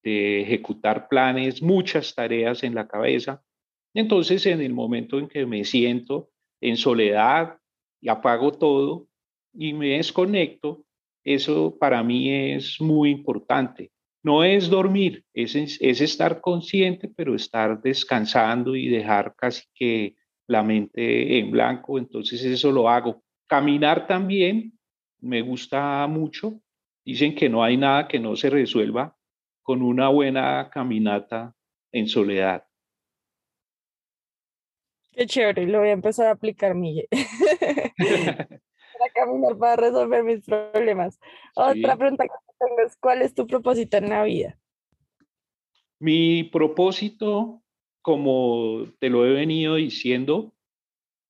ejecutar 0.02 1.08
planes, 1.08 1.60
muchas 1.60 2.14
tareas 2.14 2.62
en 2.62 2.74
la 2.74 2.88
cabeza. 2.88 3.42
Entonces, 3.92 4.46
en 4.46 4.62
el 4.62 4.72
momento 4.72 5.18
en 5.18 5.28
que 5.28 5.44
me 5.44 5.64
siento 5.64 6.30
en 6.62 6.76
soledad 6.76 7.58
y 8.00 8.08
apago 8.08 8.52
todo 8.52 9.08
y 9.52 9.74
me 9.74 9.98
desconecto, 9.98 10.84
eso 11.22 11.76
para 11.78 12.02
mí 12.02 12.30
es 12.30 12.80
muy 12.80 13.10
importante 13.10 13.92
no 14.22 14.44
es 14.44 14.68
dormir, 14.68 15.24
es, 15.32 15.54
estar 15.80 16.40
consciente, 16.40 17.08
pero 17.08 17.34
estar 17.34 17.80
descansando 17.80 18.76
y 18.76 18.88
dejar 18.88 19.34
casi 19.36 19.64
que 19.74 20.14
la 20.50 20.64
mente 20.64 21.38
en 21.38 21.50
blanco. 21.50 21.96
Entonces 21.96 22.44
eso 22.44 22.72
lo 22.72 22.88
hago. 22.88 23.22
Caminar 23.46 24.06
también 24.06 24.76
me 25.20 25.42
gusta 25.42 26.06
mucho. 26.08 26.60
Dicen 27.04 27.34
que 27.34 27.48
no 27.48 27.62
hay 27.62 27.76
nada 27.76 28.08
que 28.08 28.18
no 28.18 28.34
se 28.36 28.50
resuelva 28.50 29.16
con 29.62 29.80
una 29.80 30.08
buena 30.08 30.68
caminata 30.70 31.54
en 31.92 32.08
soledad. 32.08 32.64
Qué 35.12 35.26
chévere, 35.26 35.66
lo 35.66 35.80
voy 35.80 35.88
a 35.88 35.92
empezar 35.92 36.26
a 36.26 36.32
aplicar, 36.32 36.74
Miguel. 36.74 37.06
para 39.00 39.12
caminar, 39.14 39.56
para 39.56 39.76
resolver 39.76 40.24
mis 40.24 40.44
problemas. 40.44 41.20
Otra 41.54 41.96
pregunta 41.96 42.24
que 42.24 42.30
tengo 42.58 42.80
es, 42.86 42.96
¿cuál 42.96 43.22
es 43.22 43.34
tu 43.34 43.46
propósito 43.46 43.96
en 43.98 44.08
la 44.08 44.24
vida? 44.24 44.58
Mi 45.98 46.44
propósito, 46.44 47.62
como 48.02 48.86
te 48.98 49.10
lo 49.10 49.26
he 49.26 49.32
venido 49.32 49.76
diciendo, 49.76 50.52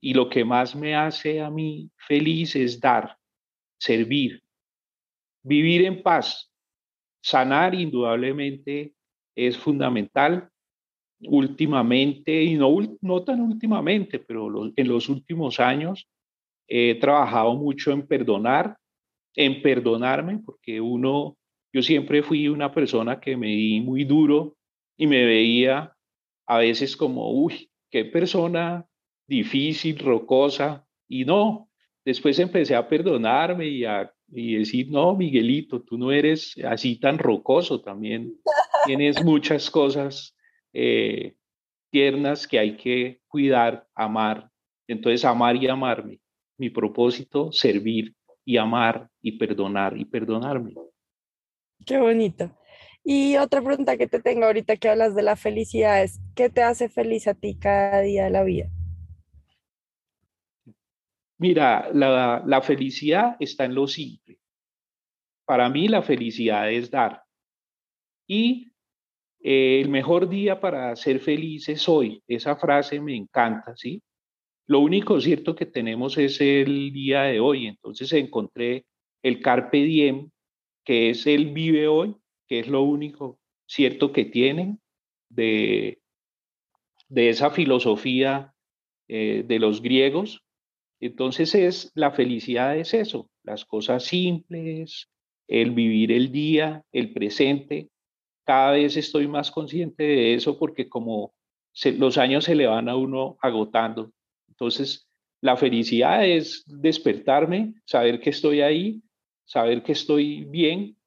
y 0.01 0.15
lo 0.15 0.29
que 0.29 0.45
más 0.45 0.75
me 0.75 0.95
hace 0.95 1.41
a 1.41 1.51
mí 1.51 1.91
feliz 1.97 2.57
es 2.57 2.81
dar, 2.81 3.19
servir, 3.79 4.43
vivir 5.43 5.85
en 5.85 6.03
paz, 6.03 6.51
sanar 7.23 7.75
indudablemente 7.75 8.95
es 9.37 9.59
fundamental. 9.59 10.49
Últimamente, 11.23 12.43
y 12.43 12.55
no, 12.55 12.75
no 13.03 13.23
tan 13.23 13.43
últimamente, 13.43 14.19
pero 14.21 14.73
en 14.75 14.89
los 14.89 15.11
últimos 15.11 15.61
años, 15.61 16.09
He 16.73 16.95
trabajado 16.95 17.57
mucho 17.57 17.91
en 17.91 18.07
perdonar, 18.07 18.77
en 19.35 19.61
perdonarme, 19.61 20.39
porque 20.39 20.81
uno, 20.81 21.37
yo 21.75 21.83
siempre 21.83 22.23
fui 22.23 22.47
una 22.47 22.73
persona 22.73 23.19
que 23.19 23.37
me 23.37 23.49
di 23.49 23.81
muy 23.81 24.05
duro 24.05 24.57
y 24.97 25.09
me 25.09 25.25
veía 25.25 25.93
a 26.51 26.59
veces 26.59 26.97
como, 26.97 27.31
uy, 27.31 27.71
qué 27.93 28.05
persona 28.05 28.85
difícil, 29.29 30.01
rocosa, 30.01 30.85
y 31.07 31.25
no, 31.25 31.71
después 32.05 32.41
empecé 32.41 32.75
a 32.75 32.89
perdonarme 32.89 33.69
y 33.69 33.85
a 33.85 34.13
decir, 34.27 34.91
no, 34.91 35.15
Miguelito, 35.15 35.81
tú 35.81 35.97
no 35.97 36.11
eres 36.11 36.57
así 36.65 36.99
tan 36.99 37.19
rocoso, 37.19 37.81
también 37.81 38.35
tienes 38.85 39.25
muchas 39.25 39.71
cosas 39.71 40.37
eh, 40.73 41.37
tiernas 41.91 42.49
que 42.49 42.59
hay 42.59 42.77
que 42.77 43.21
cuidar, 43.29 43.87
amar. 43.95 44.51
Entonces, 44.89 45.25
amar 45.25 45.55
y 45.55 45.69
amarme 45.69 46.19
mi 46.59 46.69
propósito, 46.69 47.53
servir 47.53 48.13
y 48.45 48.57
amar 48.57 49.09
y 49.23 49.39
perdonar 49.39 49.97
y 49.97 50.05
perdonarme. 50.05 50.75
Qué 51.87 51.97
bonito. 51.97 52.51
Y 53.05 53.37
otra 53.37 53.63
pregunta 53.63 53.97
que 53.97 54.07
te 54.07 54.21
tengo 54.21 54.45
ahorita 54.45 54.77
que 54.77 54.89
hablas 54.89 55.15
de 55.15 55.23
la 55.23 55.37
felicidad 55.37 56.03
es, 56.03 56.21
¿qué 56.35 56.51
te 56.51 56.63
hace 56.63 56.89
feliz 56.89 57.27
a 57.27 57.35
ti 57.35 57.57
cada 57.59 58.01
día 58.01 58.25
de 58.25 58.31
la 58.31 58.45
vida? 58.45 58.71
Mira, 61.39 61.91
la, 61.95 62.61
felicidad 62.63 63.37
está 63.41 63.65
en 63.65 63.75
lo 63.75 63.87
simple. 63.87 64.39
Para 65.47 65.71
mí 65.71 65.89
la 65.89 66.03
felicidad 66.03 66.71
es 66.71 66.91
dar. 66.91 67.23
Y 68.27 68.71
eh, 69.43 69.81
el 69.81 69.89
mejor 69.89 70.29
día 70.29 70.61
para 70.61 70.95
ser 70.97 71.19
feliz 71.21 71.69
es 71.71 71.89
hoy. 71.89 72.23
Esa 72.29 72.57
frase 72.57 73.01
me 73.01 73.17
encanta, 73.17 73.75
¿sí? 73.75 74.03
Lo 74.67 74.81
único 74.81 75.19
cierto 75.19 75.55
que 75.55 75.65
tenemos 75.65 76.19
es 76.19 76.41
el 76.43 76.93
día 76.93 77.23
de 77.23 77.41
hoy. 77.41 77.67
Entonces 77.67 78.13
encontré 78.13 78.85
el 79.23 79.41
Carpe 79.41 79.79
Diem, 79.79 80.31
que 80.85 81.11
es 81.11 81.27
el 81.27 81.53
vive 81.53 81.89
hoy, 81.89 82.15
que 82.51 82.59
es 82.59 82.69
lo 82.69 82.83
único 82.83 83.39
cierto 83.67 84.13
que 84.13 84.25
tienen 84.25 84.81
de, 85.29 86.01
de 87.09 87.31
esa 87.31 87.51
filosofía 87.51 88.53
eh, 89.09 89.45
de 89.47 89.59
los 89.61 89.81
griegos. 89.81 90.43
Entonces 91.01 91.55
es 91.55 91.93
la 91.95 92.11
felicidad 92.11 92.77
es 92.77 92.93
eso, 92.93 93.31
las 93.45 93.65
cosas 93.65 94.05
simples, 94.05 95.09
el 95.49 95.71
vivir 95.71 96.11
el 96.11 96.33
día, 96.33 96.83
el 96.93 97.13
presente. 97.13 97.89
Cada 98.45 98.73
vez 98.73 98.97
estoy 98.97 99.29
más 99.29 99.53
consciente 99.53 100.03
de 100.03 100.35
eso 100.35 100.59
porque 100.59 100.89
como 100.89 101.33
los 101.85 102.19
años 102.19 102.45
se 102.45 102.57
le 102.57 102.67
van 102.67 102.89
a 102.89 102.97
uno 102.97 103.39
agotando, 103.41 104.13
entonces, 104.61 105.09
la 105.41 105.57
felicidad 105.57 106.27
es 106.27 106.65
despertarme, 106.67 107.73
saber 107.87 108.21
que 108.21 108.29
estoy 108.29 108.61
ahí, 108.61 109.01
saber 109.47 109.83
que 109.83 109.93
estoy 109.93 110.45
bien 110.45 110.99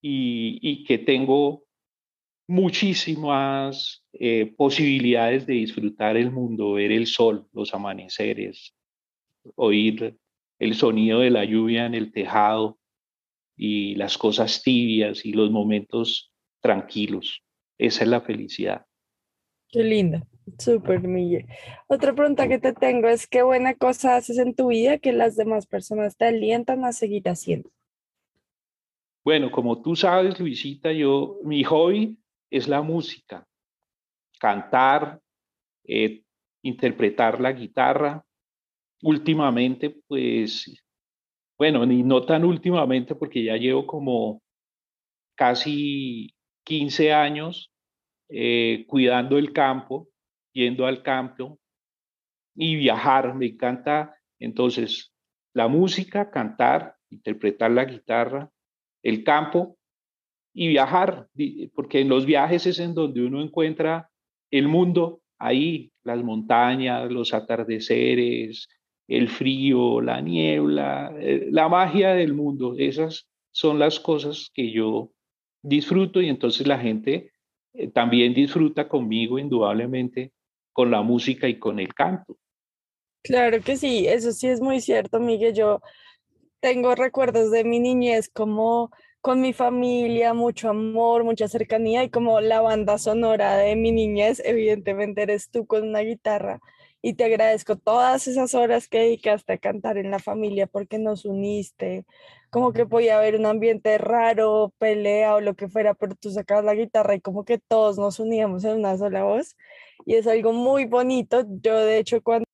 y, 0.00 0.84
que 0.84 0.98
tengo 0.98 1.64
muchísimas 2.46 4.04
eh, 4.12 4.54
posibilidades 4.56 5.46
de 5.46 5.54
disfrutar 5.54 6.16
el 6.16 6.30
mundo, 6.30 6.72
ver 6.72 6.92
el 6.92 7.06
sol, 7.06 7.46
los 7.52 7.74
amaneceres, 7.74 8.74
oír 9.54 10.16
el 10.58 10.74
sonido 10.74 11.20
de 11.20 11.30
la 11.30 11.44
lluvia 11.44 11.86
en 11.86 11.94
el 11.94 12.10
tejado 12.10 12.78
y 13.56 13.94
las 13.96 14.16
cosas 14.16 14.62
tibias 14.62 15.24
y 15.24 15.32
los 15.32 15.50
momentos 15.50 16.32
tranquilos. 16.60 17.42
Esa 17.76 18.04
es 18.04 18.08
la 18.08 18.20
felicidad. 18.20 18.86
Qué 19.70 19.82
linda. 19.82 20.26
Súper, 20.58 21.02
Miguel. 21.02 21.46
Otra 21.88 22.14
pregunta 22.14 22.48
que 22.48 22.58
te 22.58 22.72
tengo 22.72 23.08
es, 23.08 23.26
¿qué 23.26 23.42
buena 23.42 23.74
cosa 23.74 24.16
haces 24.16 24.38
en 24.38 24.54
tu 24.54 24.68
vida 24.68 24.98
que 24.98 25.12
las 25.12 25.36
demás 25.36 25.66
personas 25.66 26.16
te 26.16 26.24
alientan 26.24 26.84
a 26.84 26.92
seguir 26.92 27.28
haciendo? 27.28 27.70
Bueno, 29.24 29.50
como 29.50 29.82
tú 29.82 29.96
sabes, 29.96 30.38
Luisita, 30.38 30.92
yo, 30.92 31.38
mi 31.44 31.64
hobby 31.64 32.18
es 32.50 32.68
la 32.68 32.82
música, 32.82 33.46
cantar, 34.38 35.20
eh, 35.84 36.22
interpretar 36.62 37.40
la 37.40 37.52
guitarra. 37.52 38.24
Últimamente, 39.02 39.90
pues, 40.06 40.82
bueno, 41.58 41.84
ni 41.84 42.02
no 42.02 42.24
tan 42.24 42.44
últimamente 42.44 43.14
porque 43.14 43.44
ya 43.44 43.56
llevo 43.56 43.86
como 43.86 44.42
casi 45.36 46.34
15 46.64 47.12
años 47.12 47.72
eh, 48.28 48.84
cuidando 48.88 49.38
el 49.38 49.52
campo 49.52 50.08
yendo 50.52 50.86
al 50.86 51.02
campo 51.02 51.58
y 52.54 52.76
viajar. 52.76 53.34
Me 53.34 53.46
encanta 53.46 54.16
entonces 54.38 55.12
la 55.54 55.68
música, 55.68 56.30
cantar, 56.30 56.96
interpretar 57.10 57.70
la 57.70 57.84
guitarra 57.84 58.50
el 59.02 59.24
campo 59.24 59.76
y 60.54 60.68
viajar, 60.68 61.28
porque 61.74 62.00
en 62.00 62.08
los 62.08 62.26
viajes 62.26 62.66
es 62.66 62.78
en 62.78 62.94
donde 62.94 63.24
uno 63.24 63.42
encuentra 63.42 64.10
el 64.50 64.66
mundo, 64.68 65.20
ahí, 65.38 65.92
las 66.02 66.22
montañas, 66.22 67.10
los 67.10 67.32
atardeceres, 67.34 68.68
el 69.06 69.28
frío, 69.28 70.00
la 70.00 70.20
niebla, 70.20 71.14
eh, 71.18 71.48
la 71.50 71.68
magia 71.68 72.14
del 72.14 72.34
mundo. 72.34 72.74
Esas 72.76 73.28
son 73.52 73.78
las 73.78 74.00
cosas 74.00 74.50
que 74.52 74.70
yo 74.70 75.12
disfruto 75.62 76.20
y 76.20 76.28
entonces 76.28 76.66
la 76.66 76.78
gente 76.78 77.30
eh, 77.74 77.88
también 77.88 78.34
disfruta 78.34 78.88
conmigo 78.88 79.38
indudablemente 79.38 80.32
con 80.72 80.90
la 80.90 81.02
música 81.02 81.48
y 81.48 81.58
con 81.58 81.78
el 81.78 81.94
canto. 81.94 82.36
Claro 83.22 83.60
que 83.60 83.76
sí, 83.76 84.06
eso 84.06 84.32
sí 84.32 84.46
es 84.46 84.60
muy 84.60 84.80
cierto, 84.80 85.18
Miguel. 85.18 85.54
Yo 85.54 85.80
tengo 86.60 86.94
recuerdos 86.94 87.50
de 87.50 87.64
mi 87.64 87.80
niñez 87.80 88.28
como 88.28 88.90
con 89.20 89.40
mi 89.40 89.52
familia, 89.52 90.34
mucho 90.34 90.70
amor, 90.70 91.24
mucha 91.24 91.48
cercanía 91.48 92.04
y 92.04 92.10
como 92.10 92.40
la 92.40 92.60
banda 92.60 92.98
sonora 92.98 93.56
de 93.56 93.76
mi 93.76 93.92
niñez, 93.92 94.40
evidentemente 94.44 95.22
eres 95.22 95.50
tú 95.50 95.66
con 95.66 95.88
una 95.88 96.00
guitarra 96.00 96.60
y 97.02 97.14
te 97.14 97.24
agradezco 97.24 97.76
todas 97.76 98.26
esas 98.26 98.54
horas 98.54 98.88
que 98.88 98.98
dedicaste 98.98 99.52
a 99.52 99.58
cantar 99.58 99.98
en 99.98 100.10
la 100.10 100.18
familia 100.18 100.66
porque 100.66 100.98
nos 100.98 101.24
uniste, 101.24 102.06
como 102.50 102.72
que 102.72 102.86
podía 102.86 103.18
haber 103.18 103.36
un 103.36 103.46
ambiente 103.46 103.98
raro, 103.98 104.72
pelea 104.78 105.34
o 105.36 105.40
lo 105.40 105.54
que 105.54 105.68
fuera, 105.68 105.94
pero 105.94 106.14
tú 106.16 106.30
sacabas 106.30 106.64
la 106.64 106.74
guitarra 106.74 107.14
y 107.14 107.20
como 107.20 107.44
que 107.44 107.58
todos 107.58 107.98
nos 107.98 108.18
uníamos 108.20 108.64
en 108.64 108.78
una 108.78 108.96
sola 108.98 109.24
voz 109.24 109.56
y 110.06 110.14
es 110.16 110.26
algo 110.26 110.52
muy 110.52 110.86
bonito. 110.86 111.44
Yo 111.62 111.76
de 111.76 111.98
hecho 111.98 112.22
cuando 112.22 112.47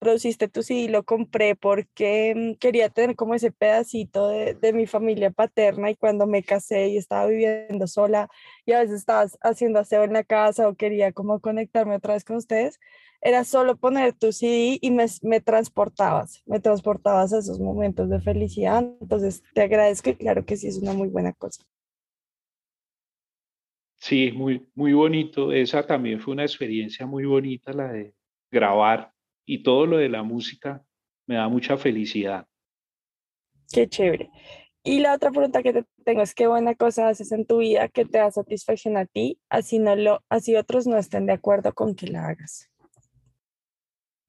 produciste 0.00 0.48
tu 0.48 0.62
CD 0.62 0.88
lo 0.88 1.04
compré 1.04 1.54
porque 1.54 2.34
mm, 2.34 2.58
quería 2.58 2.88
tener 2.88 3.14
como 3.14 3.34
ese 3.34 3.52
pedacito 3.52 4.28
de, 4.28 4.54
de, 4.54 4.72
mi 4.72 4.86
familia 4.86 5.30
paterna 5.30 5.90
y 5.90 5.96
cuando 5.96 6.26
me 6.26 6.42
casé 6.42 6.88
y 6.88 6.96
estaba 6.96 7.26
viviendo 7.26 7.86
sola 7.86 8.28
y 8.66 8.72
a 8.72 8.80
veces 8.80 8.96
estaba 8.96 9.26
haciendo 9.42 9.78
aseo 9.78 10.02
en 10.04 10.14
la 10.14 10.24
casa 10.24 10.68
o 10.68 10.74
quería 10.74 11.12
como 11.12 11.40
conectarme 11.40 11.96
otra 11.96 12.14
vez 12.14 12.24
con 12.24 12.36
ustedes, 12.36 12.80
era 13.20 13.44
solo 13.44 13.76
poner 13.76 14.14
tu 14.14 14.32
CD 14.32 14.78
y 14.80 14.90
me, 14.90 15.04
me 15.22 15.40
transportabas, 15.40 16.42
me 16.46 16.60
transportabas 16.60 17.32
a 17.32 17.38
esos 17.38 17.60
momentos 17.60 18.08
de 18.08 18.20
felicidad. 18.20 18.82
Entonces 19.00 19.42
te 19.54 19.62
agradezco 19.62 20.10
y 20.10 20.16
claro 20.16 20.44
que 20.46 20.56
sí 20.56 20.68
es 20.68 20.78
una 20.78 20.94
muy 20.94 21.08
buena 21.08 21.32
cosa. 21.34 21.62
Sí, 23.96 24.32
muy, 24.32 24.66
muy 24.74 24.94
bonito. 24.94 25.52
Esa 25.52 25.86
también 25.86 26.20
fue 26.20 26.32
una 26.32 26.44
experiencia 26.44 27.04
muy 27.04 27.26
bonita, 27.26 27.72
la 27.74 27.92
de 27.92 28.14
grabar 28.50 29.12
y 29.50 29.64
todo 29.64 29.84
lo 29.84 29.96
de 29.96 30.08
la 30.08 30.22
música 30.22 30.84
me 31.26 31.34
da 31.34 31.48
mucha 31.48 31.76
felicidad. 31.76 32.46
Qué 33.72 33.88
chévere. 33.88 34.30
Y 34.84 35.00
la 35.00 35.14
otra 35.14 35.32
pregunta 35.32 35.62
que 35.64 35.72
te 35.72 35.84
tengo 36.04 36.22
es 36.22 36.36
qué 36.36 36.46
buena 36.46 36.76
cosa 36.76 37.08
haces 37.08 37.32
en 37.32 37.44
tu 37.46 37.58
vida 37.58 37.88
que 37.88 38.04
te 38.04 38.18
da 38.18 38.30
satisfacción 38.30 38.96
a 38.96 39.06
ti, 39.06 39.40
así 39.48 39.80
no 39.80 39.96
lo, 39.96 40.22
así 40.28 40.54
otros 40.54 40.86
no 40.86 40.96
estén 40.96 41.26
de 41.26 41.32
acuerdo 41.32 41.74
con 41.74 41.96
que 41.96 42.06
la 42.06 42.28
hagas. 42.28 42.70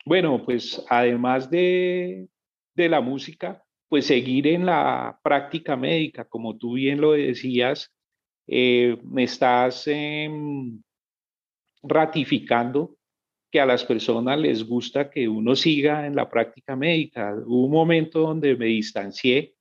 Bueno, 0.06 0.44
pues 0.44 0.84
además 0.90 1.52
de, 1.52 2.28
de 2.74 2.90
la 2.90 3.00
música, 3.00 3.64
pues 3.90 4.08
seguir 4.08 4.48
en 4.48 4.66
la 4.66 5.20
práctica 5.24 5.76
médica, 5.78 6.26
como 6.26 6.58
tú 6.58 6.74
bien 6.74 7.00
lo 7.00 7.12
decías, 7.12 7.94
eh, 8.48 8.98
me 9.04 9.24
estás 9.24 9.88
em, 9.88 10.82
ratificando 11.84 12.96
que 13.52 13.60
a 13.60 13.66
las 13.66 13.84
personas 13.84 14.40
les 14.40 14.66
gusta 14.66 15.10
que 15.10 15.28
uno 15.28 15.56
siga 15.56 16.08
en 16.08 16.16
la 16.16 16.30
práctica 16.30 16.76
médica. 16.76 17.36
Hubo 17.46 17.66
un 17.66 17.72
momento 17.72 18.22
donde 18.22 18.56
me 18.56 18.68
distancié 18.68 19.56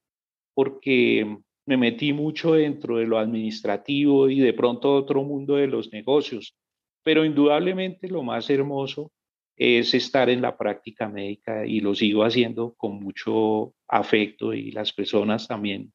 porque 0.55 1.39
me 1.67 1.77
metí 1.77 2.13
mucho 2.13 2.55
dentro 2.55 2.99
de 2.99 3.07
lo 3.07 3.19
administrativo 3.19 4.29
y 4.29 4.41
de 4.41 4.53
pronto 4.53 4.95
otro 4.95 5.25
mundo 5.25 5.57
de 5.57 5.67
los 5.67 5.93
negocios. 5.93 6.57
Pero 7.03 7.25
indudablemente 7.25 8.09
lo 8.09 8.23
más 8.23 8.49
hermoso 8.49 9.11
es 9.57 9.93
estar 9.93 10.31
en 10.31 10.41
la 10.41 10.57
práctica 10.57 11.09
médica 11.09 11.67
y 11.67 11.81
lo 11.81 11.95
sigo 11.95 12.23
haciendo 12.23 12.75
con 12.75 13.01
mucho 13.01 13.75
afecto 13.89 14.55
y 14.55 14.71
las 14.71 14.93
personas 14.93 15.49
también 15.49 15.93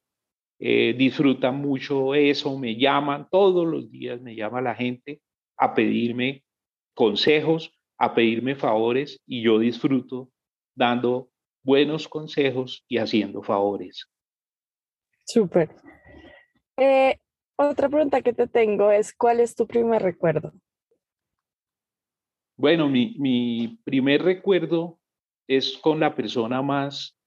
eh, 0.59 0.93
disfrutan 0.97 1.61
mucho 1.61 2.13
eso, 2.13 2.57
me 2.57 2.75
llaman 2.75 3.27
todos 3.31 3.65
los 3.65 3.89
días, 3.89 4.21
me 4.21 4.35
llama 4.35 4.61
la 4.61 4.75
gente 4.75 5.21
a 5.57 5.73
pedirme 5.73 6.43
consejos 6.93 7.73
a 7.97 8.13
pedirme 8.13 8.55
favores 8.55 9.21
y 9.25 9.41
yo 9.41 9.59
disfruto 9.59 10.29
dando 10.75 11.29
buenos 11.63 12.07
consejos 12.07 12.83
y 12.87 12.97
haciendo 12.97 13.41
favores. 13.41 14.07
Súper. 15.25 15.69
Eh, 16.77 17.17
otra 17.57 17.89
pregunta 17.89 18.21
que 18.21 18.33
te 18.33 18.47
tengo 18.47 18.91
es, 18.91 19.13
¿cuál 19.13 19.39
es 19.39 19.55
tu 19.55 19.65
primer 19.65 20.01
recuerdo? 20.01 20.53
Bueno, 22.57 22.87
mi, 22.89 23.15
mi 23.17 23.79
primer 23.83 24.23
recuerdo 24.23 24.99
es 25.47 25.77
con 25.77 25.99
la 25.99 26.15
persona 26.15 26.61
más 26.61 27.17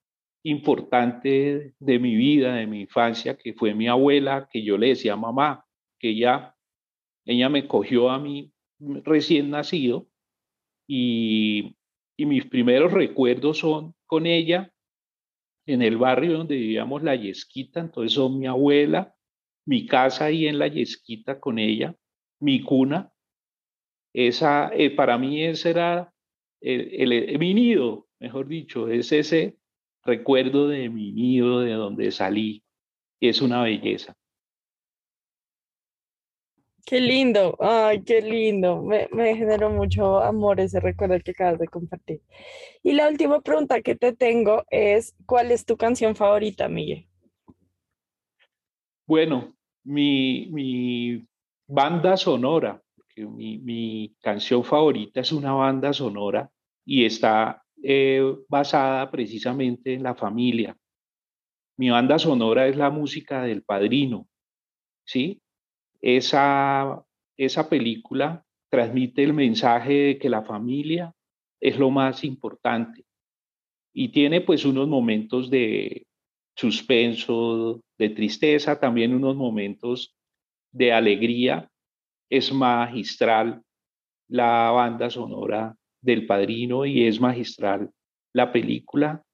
importante 0.42 1.74
de 1.78 1.98
mi 1.98 2.14
vida, 2.14 2.54
de 2.54 2.66
mi 2.66 2.82
infancia, 2.82 3.36
que 3.36 3.54
fue 3.54 3.74
mi 3.74 3.88
abuela, 3.88 4.48
que 4.50 4.62
yo 4.62 4.78
le 4.78 4.88
decía 4.88 5.16
mamá, 5.16 5.64
que 5.98 6.10
ella, 6.10 6.54
ella 7.24 7.48
me 7.48 7.66
cogió 7.66 8.10
a 8.10 8.18
mí 8.18 8.52
recién 8.78 9.50
nacido 9.50 10.08
y, 10.88 11.76
mis 12.18 12.46
primeros 12.46 12.92
recuerdos 12.92 13.58
son 13.58 13.94
con 14.06 14.26
ella 14.26 14.72
en 15.66 15.82
el 15.82 15.98
barrio 15.98 16.38
donde 16.38 16.56
vivíamos 16.56 17.04
La 17.04 17.14
Yesquita, 17.14 17.78
entonces 17.78 18.14
son 18.14 18.40
mi 18.40 18.46
abuela, 18.46 19.14
mi 19.66 19.86
casa 19.86 20.24
ahí 20.24 20.48
en 20.48 20.58
La 20.58 20.66
Yesquita 20.66 21.38
con 21.38 21.60
ella, 21.60 21.94
mi 22.40 22.62
cuna. 22.62 23.12
Esa, 24.12 24.70
eh, 24.74 24.90
para 24.90 25.16
mí 25.16 25.44
ese 25.44 25.70
era 25.70 26.12
el, 26.60 27.38
mi 27.38 27.54
nido, 27.54 28.08
mejor 28.18 28.48
dicho, 28.48 28.88
es 28.88 29.12
ese 29.12 29.58
recuerdo 30.02 30.68
de 30.68 30.88
mi 30.88 31.12
nido, 31.12 31.60
de 31.60 31.74
donde 31.74 32.10
salí. 32.10 32.64
Es 33.20 33.42
una 33.42 33.62
belleza. 33.62 34.16
Qué 36.88 37.02
lindo, 37.02 37.54
ay, 37.60 38.02
qué 38.02 38.22
lindo. 38.22 38.82
Me, 38.82 39.10
me, 39.12 39.36
generó 39.36 39.68
mucho 39.68 40.20
amor 40.20 40.58
ese 40.58 40.80
recuerdo 40.80 41.20
que 41.22 41.32
acabas 41.32 41.58
de 41.58 41.68
compartir. 41.68 42.22
Y 42.82 42.92
la 42.92 43.10
última 43.10 43.42
pregunta 43.42 43.82
que 43.82 43.94
te 43.94 44.14
tengo 44.14 44.64
es, 44.70 45.14
¿cuál 45.26 45.50
es 45.50 45.66
tu 45.66 45.76
canción 45.76 46.16
favorita, 46.16 46.66
Miguel? 46.66 47.06
Bueno, 49.06 49.54
mi, 49.84 50.48
mi 50.50 51.28
banda 51.66 52.16
sonora, 52.16 52.80
mi, 53.16 53.58
mi, 53.58 54.16
canción 54.22 54.64
favorita 54.64 55.20
es 55.20 55.30
una 55.30 55.52
banda 55.52 55.92
sonora 55.92 56.50
y 56.86 57.04
está 57.04 57.62
eh, 57.82 58.22
basada 58.48 59.10
precisamente 59.10 59.92
en 59.92 60.04
la 60.04 60.14
familia. 60.14 60.74
Mi 61.76 61.90
banda 61.90 62.18
sonora 62.18 62.66
es 62.66 62.76
la 62.76 62.88
música 62.88 63.42
del 63.42 63.62
padrino, 63.62 64.26
¿sí? 65.04 65.42
Esa, 66.00 67.04
esa 67.36 67.68
película 67.68 68.44
transmite 68.70 69.24
el 69.24 69.32
mensaje 69.32 69.92
de 69.92 70.18
que 70.18 70.28
la 70.28 70.42
familia 70.42 71.14
es 71.60 71.78
lo 71.78 71.90
más 71.90 72.24
importante 72.24 73.04
y 73.92 74.08
tiene 74.08 74.40
pues 74.40 74.64
unos 74.64 74.86
momentos 74.86 75.50
de 75.50 76.06
suspenso, 76.54 77.80
de 77.98 78.10
tristeza, 78.10 78.78
también 78.78 79.14
unos 79.14 79.36
momentos 79.36 80.14
de 80.70 80.92
alegría. 80.92 81.70
Es 82.30 82.52
magistral 82.52 83.62
la 84.28 84.70
banda 84.70 85.10
sonora 85.10 85.76
del 86.00 86.26
padrino 86.26 86.84
y 86.84 87.04
es 87.04 87.20
magistral 87.20 87.90
la 88.32 88.52
película 88.52 89.24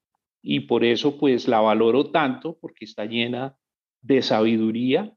y 0.42 0.61
por 0.61 0.85
eso 0.85 1.18
pues 1.18 1.48
la 1.48 1.61
valoro 1.61 2.11
tanto 2.11 2.57
porque 2.61 2.85
está 2.85 3.05
llena 3.05 3.57
de 4.00 4.22
sabiduría 4.22 5.12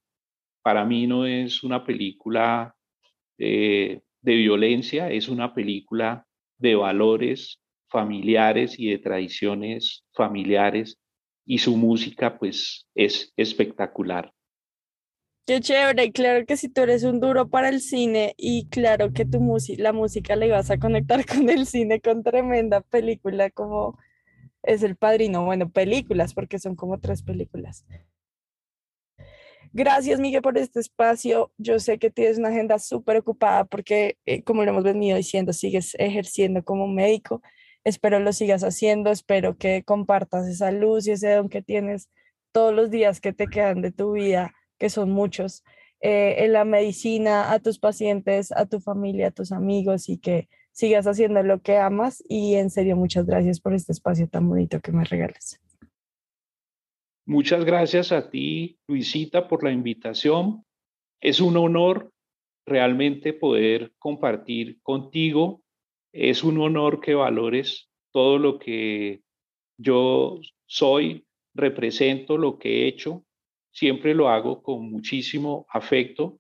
para 0.68 0.84
mí 0.84 1.08
no 1.08 1.26
es 1.26 1.64
una 1.64 1.86
película 1.86 2.76
de 3.38 4.02
violencia, 4.22 5.10
es 5.10 5.30
una 5.30 5.54
película 5.54 6.28
de 6.58 6.76
valores 6.76 7.62
familiares 7.90 8.78
y 8.78 8.90
de 8.90 8.98
tradiciones 8.98 10.04
familiares 10.14 10.98
y 11.46 11.60
su 11.60 11.78
música 11.78 12.38
pues 12.38 12.86
es 12.96 13.32
espectacular. 13.38 14.34
Qué 15.46 15.62
chévere, 15.62 16.12
claro 16.12 16.46
que 16.46 16.58
si 16.58 16.68
tú 16.68 16.82
eres 16.82 17.06
un 17.06 17.22
duro 17.22 17.48
para 17.48 17.70
el 17.70 17.80
cine 17.80 18.34
y 18.36 18.68
claro 18.68 19.14
que 19.14 19.24
tu 19.24 19.40
la 19.78 19.94
música 19.94 20.36
le 20.36 20.52
vas 20.52 20.70
a 20.70 20.80
conectar 20.80 21.26
con 21.34 21.50
el 21.50 21.66
cine 21.66 22.02
con 22.02 22.24
tremenda 22.24 22.82
película 22.82 23.52
como 23.52 23.98
es 24.64 24.84
El 24.84 24.98
Padrino, 24.98 25.46
bueno, 25.46 25.70
películas 25.70 26.34
porque 26.34 26.60
son 26.60 26.76
como 26.76 27.00
tres 27.00 27.24
películas. 27.24 27.86
Gracias, 29.74 30.20
Miguel, 30.20 30.42
por 30.42 30.58
este 30.58 30.80
espacio. 30.80 31.52
Yo 31.58 31.80
sé 31.80 32.00
que 32.00 32.10
tienes 32.10 32.38
una 32.38 32.50
agenda 32.50 32.80
súper 32.80 33.18
ocupada 33.18 33.66
porque, 33.66 34.18
eh, 34.26 34.44
como 34.44 34.64
lo 34.64 34.72
hemos 34.72 34.84
venido 34.84 35.18
diciendo, 35.18 35.54
sigues 35.54 35.96
ejerciendo 36.00 36.64
como 36.64 36.88
médico. 36.88 37.42
Espero 37.84 38.20
lo 38.20 38.34
sigas 38.34 38.64
haciendo, 38.64 39.12
espero 39.12 39.58
que 39.58 39.84
compartas 39.84 40.48
esa 40.48 40.72
luz 40.72 41.08
y 41.08 41.12
ese 41.12 41.32
don 41.32 41.50
que 41.50 41.62
tienes 41.62 42.10
todos 42.52 42.74
los 42.74 42.90
días 42.90 43.22
que 43.22 43.34
te 43.34 43.48
quedan 43.48 43.82
de 43.82 43.92
tu 43.92 44.14
vida, 44.14 44.54
que 44.78 44.90
son 44.90 45.12
muchos, 45.12 45.64
eh, 46.02 46.44
en 46.46 46.54
la 46.54 46.66
medicina, 46.66 47.52
a 47.52 47.60
tus 47.60 47.80
pacientes, 47.80 48.52
a 48.52 48.66
tu 48.66 48.80
familia, 48.80 49.28
a 49.28 49.32
tus 49.32 49.52
amigos 49.52 50.10
y 50.10 50.18
que 50.18 50.50
sigas 50.72 51.08
haciendo 51.08 51.42
lo 51.44 51.62
que 51.62 51.78
amas. 51.78 52.24
Y 52.28 52.56
en 52.56 52.70
serio, 52.70 52.96
muchas 52.96 53.26
gracias 53.26 53.60
por 53.60 53.74
este 53.74 53.92
espacio 53.94 54.28
tan 54.28 54.48
bonito 54.50 54.80
que 54.80 54.92
me 54.92 55.04
regalas. 55.04 55.60
Muchas 57.30 57.66
gracias 57.66 58.14
a 58.14 58.30
ti, 58.30 58.80
Luisita, 58.88 59.50
por 59.50 59.62
la 59.62 59.74
invitación. 59.74 60.64
Es 61.20 61.42
un 61.42 61.58
honor 61.58 62.14
realmente 62.66 63.34
poder 63.34 63.92
compartir 64.00 64.82
contigo. 64.82 65.62
Es 66.14 66.46
un 66.46 66.58
honor 66.58 67.02
que 67.02 67.16
valores 67.16 67.90
todo 68.14 68.40
lo 68.40 68.58
que 68.58 69.24
yo 69.78 70.40
soy, 70.68 71.28
represento, 71.54 72.38
lo 72.38 72.58
que 72.58 72.70
he 72.70 72.88
hecho. 72.88 73.26
Siempre 73.72 74.16
lo 74.16 74.30
hago 74.30 74.64
con 74.64 74.90
muchísimo 74.90 75.66
afecto. 75.70 76.40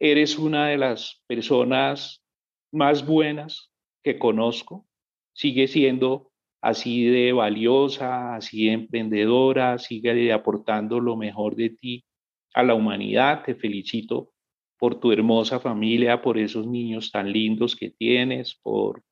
Eres 0.00 0.38
una 0.38 0.68
de 0.68 0.78
las 0.78 1.22
personas 1.26 2.24
más 2.72 3.06
buenas 3.06 3.70
que 4.02 4.18
conozco. 4.18 4.86
Sigue 5.34 5.68
siendo 5.68 6.32
así 6.60 7.04
de 7.04 7.32
valiosa, 7.32 8.36
así 8.36 8.66
de 8.66 8.72
emprendedora, 8.72 9.78
sigue 9.78 10.32
aportando 10.32 11.00
lo 11.00 11.16
mejor 11.16 11.56
de 11.56 11.70
ti 11.70 12.04
a 12.54 12.62
la 12.62 12.74
humanidad. 12.74 13.44
Te 13.44 13.54
felicito 13.54 14.32
por 14.78 15.00
tu 15.00 15.12
hermosa 15.12 15.60
familia, 15.60 16.22
por 16.22 16.38
esos 16.38 16.66
niños 16.66 17.10
tan 17.10 17.32
lindos 17.32 17.76
que 17.76 17.90
tienes, 17.90 18.54
por 18.62 19.02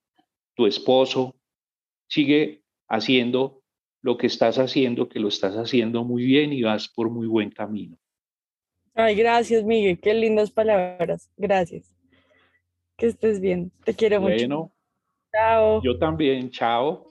tu 0.54 0.66
esposo. 0.66 1.34
Sigue 2.08 2.62
haciendo 2.88 3.62
lo 4.02 4.16
que 4.16 4.28
estás 4.28 4.58
haciendo, 4.58 5.08
que 5.08 5.18
lo 5.18 5.28
estás 5.28 5.56
haciendo 5.56 6.04
muy 6.04 6.24
bien 6.24 6.52
y 6.52 6.62
vas 6.62 6.88
por 6.88 7.10
muy 7.10 7.26
buen 7.26 7.50
camino. 7.50 7.98
Ay, 8.94 9.14
gracias, 9.14 9.64
Miguel. 9.64 9.98
Qué 10.00 10.14
lindas 10.14 10.50
palabras. 10.50 11.30
Gracias. 11.36 11.92
Que 12.96 13.06
estés 13.06 13.40
bien. 13.40 13.70
Te 13.84 13.94
quiero 13.94 14.20
mucho. 14.20 14.34
Bueno. 14.34 14.72
Chao. 15.32 15.82
Yo 15.82 15.98
también. 15.98 16.50
Chao. 16.50 17.10